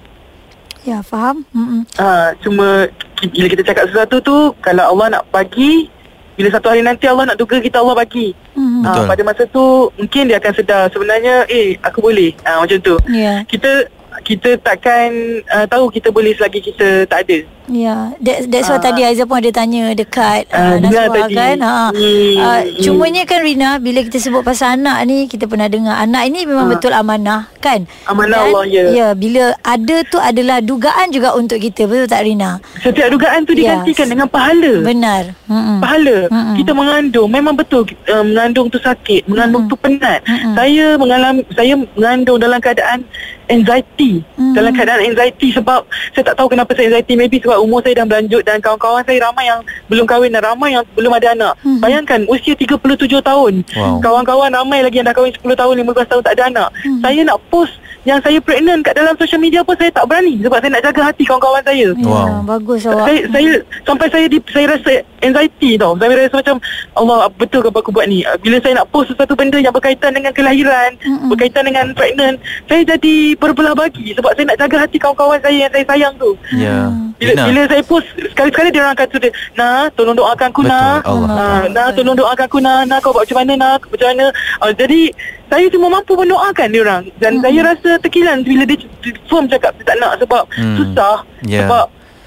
ya 0.86 1.02
faham 1.02 1.42
hmm. 1.50 1.82
uh, 1.98 2.30
cuma 2.40 2.86
bila 3.34 3.46
kita 3.50 3.62
cakap 3.66 3.90
sesuatu 3.90 4.16
tu 4.22 4.36
kalau 4.62 4.94
Allah 4.94 5.18
nak 5.18 5.24
bagi 5.34 5.90
bila 6.36 6.48
satu 6.52 6.68
hari 6.68 6.84
nanti 6.84 7.08
Allah 7.08 7.32
nak 7.32 7.40
duga 7.40 7.58
kita 7.58 7.80
Allah 7.80 7.96
bagi. 7.96 8.36
Hmm. 8.52 8.84
Uh, 8.84 9.04
pada 9.08 9.22
masa 9.24 9.42
tu 9.48 9.88
mungkin 9.96 10.28
dia 10.28 10.36
akan 10.36 10.52
sedar 10.52 10.82
sebenarnya 10.92 11.48
eh 11.48 11.80
aku 11.80 12.04
boleh. 12.04 12.36
Uh, 12.44 12.62
macam 12.62 12.78
tu. 12.84 12.94
Yeah. 13.08 13.42
Kita 13.48 13.88
kita 14.22 14.60
takkan 14.60 15.40
uh, 15.48 15.66
tahu 15.68 15.88
kita 15.88 16.12
boleh 16.12 16.36
selagi 16.36 16.60
kita 16.60 17.08
tak 17.08 17.24
ada. 17.26 17.38
Ya, 17.66 17.82
yeah. 17.82 18.00
that, 18.22 18.46
that's 18.46 18.70
why 18.70 18.78
uh, 18.78 18.82
tadi 18.82 19.02
Aizah 19.02 19.26
pun 19.26 19.42
ada 19.42 19.50
tanya 19.50 19.90
dekat 19.90 20.46
uh, 20.54 20.74
uh, 20.74 20.76
Naswa 20.78 21.26
kan. 21.26 21.56
Ha. 21.58 21.90
Hmm, 21.90 22.34
uh. 22.38 22.60
Cumanya 22.78 23.26
kan 23.26 23.42
Rina, 23.42 23.82
bila 23.82 24.06
kita 24.06 24.22
sebut 24.22 24.46
pasal 24.46 24.78
anak 24.78 25.02
ni, 25.10 25.26
kita 25.26 25.50
pernah 25.50 25.66
dengar 25.66 25.98
anak 25.98 26.30
ini 26.30 26.46
memang 26.46 26.70
uh, 26.70 26.78
betul 26.78 26.94
amanah 26.94 27.50
kan? 27.58 27.82
Amanah 28.06 28.46
Dan, 28.46 28.46
Allah, 28.54 28.64
ya. 28.70 28.84
Ya, 28.94 29.08
bila 29.18 29.58
ada 29.66 29.96
tu 30.06 30.22
adalah 30.22 30.62
dugaan 30.62 31.10
juga 31.10 31.34
untuk 31.34 31.58
kita, 31.58 31.90
betul 31.90 32.06
tak 32.06 32.22
Rina? 32.22 32.62
Setiap 32.78 33.10
dugaan 33.10 33.42
tu 33.42 33.58
digantikan 33.58 34.06
yes. 34.06 34.12
dengan 34.14 34.28
pahala. 34.30 34.72
Benar. 34.86 35.22
Mm-mm. 35.50 35.78
Pahala. 35.82 36.16
Mm-mm. 36.30 36.54
Kita 36.62 36.70
mengandung, 36.70 37.28
memang 37.34 37.54
betul 37.58 37.82
uh, 38.06 38.22
mengandung 38.22 38.70
tu 38.70 38.78
sakit, 38.78 39.26
mengandung 39.26 39.66
Mm-mm. 39.66 39.74
tu 39.74 39.82
penat. 39.82 40.22
Mm-mm. 40.22 40.54
Saya 40.54 40.94
mengalami, 40.94 41.42
saya 41.50 41.74
mengandung 41.74 42.38
dalam 42.38 42.62
keadaan 42.62 43.02
anxiety. 43.50 44.22
Mm. 44.38 44.54
Dalam 44.54 44.70
keadaan 44.70 45.02
anxiety 45.02 45.50
sebab 45.50 45.82
saya 46.14 46.22
tak 46.30 46.36
tahu 46.38 46.46
kenapa 46.50 46.70
saya 46.78 46.94
anxiety. 46.94 47.14
Maybe 47.18 47.42
sebab 47.42 47.55
umur 47.60 47.80
saya 47.84 48.02
dah 48.02 48.06
berlanjut 48.06 48.42
dan 48.44 48.58
kawan-kawan 48.60 49.02
saya 49.04 49.18
ramai 49.24 49.44
yang 49.48 49.60
belum 49.88 50.04
kahwin 50.04 50.32
dan 50.32 50.42
ramai 50.44 50.74
yang 50.76 50.84
belum 50.96 51.12
ada 51.16 51.28
anak. 51.32 51.52
Hmm. 51.62 51.80
Bayangkan 51.80 52.20
usia 52.28 52.54
37 52.54 52.78
tahun. 53.20 53.54
Wow. 53.76 53.98
Kawan-kawan 54.02 54.50
ramai 54.52 54.84
lagi 54.84 55.00
yang 55.00 55.08
dah 55.08 55.16
kahwin 55.16 55.32
10 55.32 55.42
tahun, 55.56 55.74
15 55.82 56.10
tahun 56.10 56.22
tak 56.22 56.34
ada 56.36 56.44
anak. 56.48 56.68
Hmm. 56.84 57.00
Saya 57.00 57.20
nak 57.24 57.38
post 57.48 57.74
yang 58.06 58.22
saya 58.22 58.38
pregnant 58.38 58.86
kat 58.86 58.94
dalam 58.94 59.18
social 59.18 59.42
media 59.42 59.66
pun 59.66 59.74
saya 59.74 59.90
tak 59.90 60.06
berani 60.06 60.38
sebab 60.38 60.62
saya 60.62 60.70
nak 60.78 60.84
jaga 60.86 61.00
hati 61.10 61.22
kawan-kawan 61.26 61.62
saya. 61.66 61.88
Ya, 61.90 62.06
wow. 62.06 62.38
bagus 62.46 62.86
awak. 62.86 63.10
Saya, 63.10 63.20
saya 63.34 63.50
sampai 63.82 64.06
saya 64.14 64.26
di, 64.30 64.38
saya 64.46 64.66
rasa 64.70 64.92
anxiety 65.26 65.74
tau. 65.74 65.98
Saya 65.98 66.14
rasa 66.14 66.36
macam 66.38 66.56
Allah 66.94 67.26
betul 67.34 67.60
ke 67.66 67.68
apa 67.74 67.78
aku 67.82 67.90
buat 67.90 68.06
ni? 68.06 68.22
Bila 68.46 68.62
saya 68.62 68.78
nak 68.78 68.88
post 68.94 69.10
sesuatu 69.10 69.34
benda 69.34 69.58
yang 69.58 69.74
berkaitan 69.74 70.14
dengan 70.14 70.30
kelahiran, 70.30 70.94
Mm-mm. 71.02 71.34
berkaitan 71.34 71.66
dengan 71.66 71.90
pregnant, 71.98 72.38
saya 72.70 72.86
jadi 72.86 73.34
berbelah 73.34 73.74
bagi 73.74 74.14
sebab 74.14 74.30
saya 74.38 74.54
nak 74.54 74.58
jaga 74.62 74.76
hati 74.86 74.96
kawan-kawan 75.02 75.42
saya 75.42 75.66
yang 75.66 75.72
saya 75.74 75.84
sayang 75.90 76.14
tu. 76.14 76.30
Ya. 76.54 76.62
Yeah. 76.62 76.88
Bila, 77.16 77.48
bila 77.48 77.60
saya 77.64 77.82
post 77.82 78.06
sekali-sekali 78.12 78.68
dia 78.68 78.84
orang 78.84 78.98
kata 79.00 79.16
dia, 79.16 79.32
"Nah, 79.56 79.88
tolong 79.96 80.12
doakan 80.12 80.52
aku 80.52 80.62
nah." 80.68 81.00
Uh, 81.00 81.64
nah, 81.72 81.88
tolong 81.96 82.12
doakan 82.12 82.44
aku 82.44 82.60
nah. 82.60 82.84
Nah, 82.84 83.00
kau 83.00 83.10
buat 83.10 83.24
macam 83.24 83.40
mana 83.40 83.52
nah? 83.56 83.74
Macam 83.80 84.08
mana? 84.12 84.26
Uh, 84.60 84.72
jadi 84.76 85.00
saya 85.46 85.66
cuma 85.68 85.86
mampu 85.88 86.12
mendoakan 86.12 86.66
dia 86.68 86.80
orang 86.82 87.02
dan 87.16 87.32
hmm. 87.34 87.42
saya 87.42 87.60
rasa 87.64 87.90
terkilan 87.98 88.36
bila 88.42 88.62
dia 88.62 88.76
firm 89.24 89.46
cakap 89.46 89.72
dia 89.76 89.84
tak 89.86 89.96
nak 89.96 90.12
sebab 90.18 90.42
hmm. 90.52 90.76
susah 90.76 91.16
Yeah. 91.46 91.62
sebab 91.62 91.86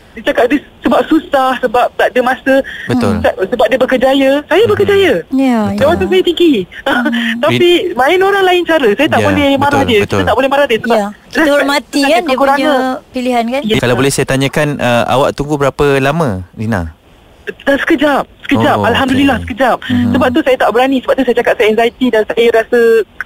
dia 0.09 0.21
cakap 0.25 0.45
dia 0.47 0.59
sebab 0.79 1.01
susah 1.05 1.49
sebab 1.59 1.85
tak 1.93 2.07
ada 2.09 2.21
masa 2.23 2.53
Betul. 2.87 3.19
Tak- 3.21 3.37
sebab 3.45 3.65
dia 3.67 3.77
berkejaya 3.77 4.31
saya 4.47 4.63
Hmm. 4.63 4.71
berkejaya 4.71 5.13
Ya, 5.29 5.59
dia 5.71 5.85
waktu 5.85 6.05
saya 6.07 6.23
tinggi 6.23 6.53
tapi 7.43 7.67
main 7.93 8.19
orang 8.19 8.43
lain 8.43 8.61
cara 8.63 8.89
saya 8.89 9.07
tak 9.07 9.19
Ya, 9.19 9.25
boleh 9.27 9.49
marah 9.55 9.81
betul, 9.81 9.85
dia 9.85 9.99
betul. 9.99 10.17
kita 10.17 10.23
tak 10.25 10.35
boleh 10.35 10.49
marah 10.49 10.65
dia 10.65 10.79
sebab 10.79 10.97
Ya. 10.97 11.07
Kita 11.29 11.49
hormati 11.51 12.01
kan 12.01 12.21
dia 12.25 12.35
punya 12.35 12.71
pilihan 13.13 13.43
kan. 13.45 13.61
Ya. 13.61 13.75
Kalau 13.77 13.93
boleh 13.93 14.09
saya 14.09 14.25
tanyakan 14.25 14.81
uh, 14.81 15.03
awak 15.05 15.37
tunggu 15.37 15.55
berapa 15.55 15.85
lama 16.01 16.41
Rina? 16.57 16.97
Dah 17.45 17.77
sekejap 17.77 18.25
Sekejap 18.49 18.75
Oh, 18.75 18.89
Alhamdulillah 18.89 19.37
okey. 19.37 19.53
sekejap 19.53 19.77
Mhm. 19.85 20.11
Sebab 20.11 20.27
tu 20.33 20.39
saya 20.41 20.57
tak 20.57 20.69
berani 20.73 20.97
Sebab 20.99 21.13
tu 21.13 21.23
saya 21.23 21.37
cakap 21.37 21.53
saya 21.53 21.67
anxiety 21.69 22.05
Dan 22.09 22.21
saya 22.25 22.45
rasa 22.51 22.79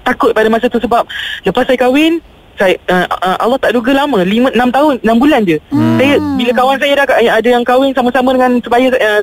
takut 0.03 0.35
pada 0.35 0.47
masa 0.51 0.67
tu 0.67 0.77
Sebab 0.77 1.03
Lepas 1.41 1.63
saya 1.63 1.79
kahwin 1.79 2.19
saya 2.53 2.77
uh, 2.85 3.09
uh, 3.09 3.37
Allah 3.41 3.57
tak 3.57 3.73
duga 3.73 3.97
lama 3.97 4.21
5 4.21 4.29
6 4.53 4.53
tahun 4.53 4.93
6 5.01 5.09
bulan 5.17 5.41
je. 5.41 5.57
Hmm. 5.73 5.97
Saya 5.97 6.21
bila 6.37 6.51
kawan 6.53 6.77
saya 6.77 6.93
dah 7.01 7.05
eh, 7.17 7.25
ada 7.25 7.49
yang 7.49 7.65
kahwin 7.65 7.89
sama-sama 7.97 8.29
dengan 8.29 8.61
sebaya 8.61 8.93
uh, 8.93 9.21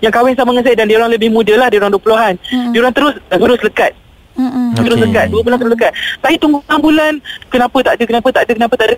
yang 0.00 0.08
kahwin 0.08 0.32
sama 0.32 0.56
dengan 0.56 0.64
saya 0.64 0.76
dan 0.80 0.86
dia 0.88 0.96
orang 0.96 1.12
lebih 1.12 1.28
muda 1.28 1.52
lah, 1.52 1.68
dia 1.68 1.84
orang 1.84 1.92
20-an. 1.92 2.34
Hmm. 2.40 2.72
Dia 2.72 2.78
orang 2.80 2.94
terus 2.96 3.14
uh, 3.28 3.36
terus 3.36 3.60
lekat. 3.60 3.92
Mm-mm. 4.32 4.72
Terus 4.72 4.88
Okey. 4.88 5.04
lekat 5.04 5.26
2 5.28 5.44
bulan 5.44 5.56
terus 5.60 5.72
lekat 5.76 5.92
Saya 6.16 6.36
tunggu 6.40 6.64
6 6.64 6.80
bulan 6.80 7.12
Kenapa 7.52 7.76
tak 7.84 7.92
ada 7.92 8.04
Kenapa 8.08 8.28
tak 8.32 8.42
ada 8.42 8.52
Kenapa 8.56 8.74
tak 8.80 8.86
ada 8.88 8.96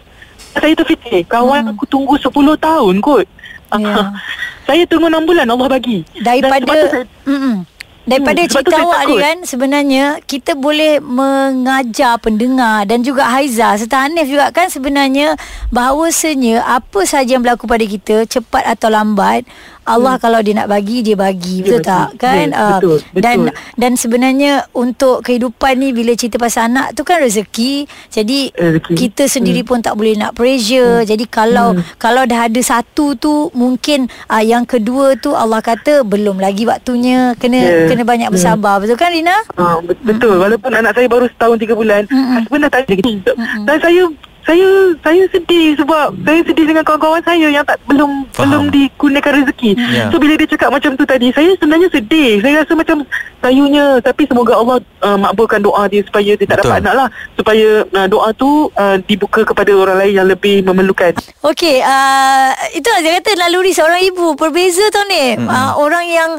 Saya 0.55 0.73
terfikir 0.79 1.21
Kawan 1.27 1.61
Hmm. 1.67 1.73
aku 1.75 1.85
tunggu 1.91 2.15
10 2.15 2.31
tahun 2.55 2.95
kot 3.03 3.27
Ya. 3.73 4.13
Saya 4.67 4.83
tunggu 4.89 5.13
6 5.13 5.29
bulan 5.29 5.45
Allah 5.45 5.69
bagi 5.69 6.09
Dan 6.17 6.41
Daripada 6.41 6.73
saya, 6.89 7.05
mm-mm. 7.29 7.57
Daripada 8.05 8.41
Hmm, 8.45 8.51
cerita 8.53 8.77
saya 8.77 8.85
awak 8.85 9.01
ni 9.09 9.17
kan 9.17 9.37
Sebenarnya 9.49 10.05
Kita 10.25 10.53
boleh 10.53 11.01
mengajar 11.01 12.21
pendengar 12.21 12.85
Dan 12.85 13.01
juga 13.01 13.29
Haiza 13.29 13.77
Serta 13.81 14.05
Hanif 14.05 14.29
juga 14.29 14.53
kan 14.53 14.69
sebenarnya 14.69 15.41
Bahawasanya 15.73 16.65
Apa 16.65 17.09
saja 17.09 17.37
yang 17.37 17.45
berlaku 17.45 17.65
pada 17.65 17.85
kita 17.85 18.29
Cepat 18.29 18.65
atau 18.69 18.93
lambat 18.93 19.49
Allah 19.87 20.17
kalau 20.17 20.41
dia 20.41 20.55
nak 20.55 20.67
bagi 20.67 21.01
Dia 21.01 21.15
bagi 21.15 21.61
Betul 21.61 21.79
bagi. 21.79 21.87
tak 21.87 22.09
kan 22.17 22.47
Ya, 22.47 22.55
Ah, 22.55 22.79
betul, 22.79 22.99
Dan 23.15 23.37
betul. 23.45 23.55
dan 23.75 23.91
sebenarnya 23.95 24.53
Untuk 24.73 25.21
kehidupan 25.21 25.73
ni 25.77 25.91
Bila 25.91 26.13
cerita 26.13 26.37
pasal 26.37 26.69
anak 26.69 26.93
tu 26.93 27.03
kan 27.03 27.19
rezeki 27.19 27.85
Jadi 28.09 28.51
Rezeki. 28.51 28.93
Kita 28.95 29.25
sendiri 29.25 29.61
Hmm. 29.61 29.69
pun 29.71 29.79
tak 29.81 29.95
boleh 29.95 30.15
nak 30.15 30.33
pressure 30.33 31.03
Jadi 31.03 31.25
kalau 31.25 31.73
Kalau 31.95 32.25
dah 32.25 32.47
ada 32.47 32.61
satu 32.61 33.15
tu 33.15 33.49
Mungkin 33.51 34.05
uh, 34.27 34.41
Yang 34.41 34.65
kedua 34.75 35.15
tu 35.15 35.33
Allah 35.33 35.61
kata 35.61 36.03
Belum 36.03 36.37
lagi 36.37 36.65
waktunya 36.65 37.33
Kena 37.35 37.57
Ya. 37.57 37.87
kena 37.87 38.03
banyak 38.03 38.29
Ya. 38.29 38.33
bersabar 38.33 38.77
Betul 38.77 38.97
kan 38.97 39.11
Rina? 39.11 39.37
Bet- 39.81 40.01
betul. 40.01 40.37
Walaupun 40.37 40.71
anak 40.71 40.93
saya 40.93 41.07
baru 41.07 41.27
setahun 41.27 41.57
tiga 41.57 41.75
bulan, 41.75 42.03
Mm-mm. 42.07 42.35
husband 42.39 42.63
dah 42.63 42.71
tak 42.71 42.81
ada 42.83 42.95
gitu. 42.97 43.33
Dan 43.63 43.77
saya 43.79 44.03
saya 44.45 44.69
saya 45.01 45.25
sedih 45.33 45.73
sebab 45.81 46.13
saya 46.21 46.41
sedih 46.45 46.65
dengan 46.69 46.85
kawan-kawan 46.85 47.25
saya 47.25 47.49
yang 47.49 47.65
tak 47.65 47.81
belum 47.89 48.29
Faham. 48.31 48.45
belum 48.45 48.63
dikurniakan 48.71 49.33
rezeki. 49.41 49.71
Ya. 49.91 50.13
So 50.13 50.21
bila 50.21 50.37
dia 50.37 50.49
cakap 50.49 50.69
macam 50.69 50.93
tu 51.01 51.05
tadi, 51.09 51.33
saya 51.33 51.57
sebenarnya 51.57 51.89
sedih. 51.89 52.45
Saya 52.45 52.61
rasa 52.61 52.73
macam 52.77 52.97
sayunya 53.41 54.01
tapi 54.05 54.29
semoga 54.29 54.53
Allah 54.57 54.79
uh, 55.01 55.19
makbulkan 55.21 55.65
doa 55.65 55.89
dia 55.89 56.05
supaya 56.05 56.37
dia 56.37 56.45
tak 56.45 56.61
Betul. 56.61 56.71
dapat 56.71 56.81
anak 56.85 56.95
lah. 56.95 57.09
Supaya 57.41 57.69
uh, 57.89 58.09
doa 58.09 58.29
tu 58.37 58.69
uh, 58.77 58.97
dibuka 59.09 59.49
kepada 59.49 59.73
orang 59.73 59.97
lain 60.05 60.15
yang 60.21 60.29
lebih 60.29 60.61
memerlukan. 60.61 61.17
Okey, 61.41 61.81
uh, 61.81 62.53
itu 62.77 62.89
saya 62.89 63.21
kata 63.21 63.41
naluri 63.41 63.73
seorang 63.73 64.05
ibu 64.05 64.37
berbeza 64.37 64.85
tau 64.93 65.09
ni. 65.09 65.41
Mm-hmm. 65.41 65.49
Uh, 65.49 65.73
orang 65.81 66.05
yang 66.05 66.31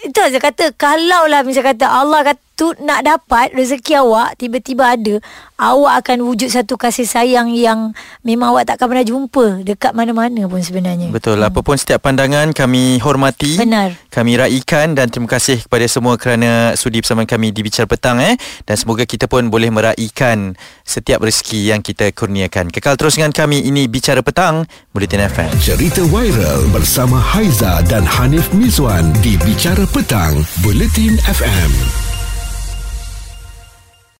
itu 0.00 0.16
saya 0.16 0.40
kata 0.40 0.72
kalau 0.80 1.28
lah 1.28 1.44
misalnya 1.44 1.76
kata 1.76 1.86
Allah 1.92 2.24
kata 2.24 2.49
tu 2.60 2.76
nak 2.84 3.00
dapat 3.00 3.56
rezeki 3.56 4.04
awak 4.04 4.36
tiba-tiba 4.36 4.92
ada, 4.92 5.16
awak 5.56 6.04
akan 6.04 6.28
wujud 6.28 6.52
satu 6.52 6.76
kasih 6.76 7.08
sayang 7.08 7.48
yang 7.48 7.96
memang 8.20 8.52
awak 8.52 8.68
takkan 8.68 8.92
pernah 8.92 9.00
jumpa 9.00 9.64
dekat 9.64 9.96
mana-mana 9.96 10.44
pun 10.44 10.60
sebenarnya. 10.60 11.08
Betul. 11.08 11.40
Apa 11.40 11.64
pun 11.64 11.80
setiap 11.80 12.04
pandangan 12.04 12.52
kami 12.52 13.00
hormati. 13.00 13.56
Benar. 13.56 13.96
Kami 14.12 14.36
raikan 14.36 14.92
dan 14.92 15.08
terima 15.08 15.32
kasih 15.32 15.64
kepada 15.64 15.88
semua 15.88 16.20
kerana 16.20 16.76
sudi 16.76 17.00
bersama 17.00 17.24
kami 17.24 17.48
di 17.48 17.64
Bicara 17.64 17.88
Petang 17.88 18.20
eh 18.20 18.36
dan 18.68 18.76
semoga 18.76 19.08
kita 19.08 19.24
pun 19.24 19.48
boleh 19.48 19.72
meraikan 19.72 20.52
setiap 20.84 21.24
rezeki 21.24 21.72
yang 21.72 21.80
kita 21.80 22.12
kurniakan. 22.12 22.68
Kekal 22.68 23.00
terus 23.00 23.16
dengan 23.16 23.32
kami 23.32 23.64
ini 23.64 23.88
Bicara 23.88 24.20
Petang 24.20 24.68
Bulletin 24.92 25.24
FM. 25.24 25.48
Cerita 25.64 26.04
viral 26.04 26.68
bersama 26.76 27.16
Haiza 27.16 27.80
dan 27.88 28.04
Hanif 28.04 28.52
Miswan 28.52 29.08
di 29.24 29.40
Bicara 29.40 29.88
Petang, 29.88 30.44
Buletin 30.60 31.16
FM. 31.24 32.09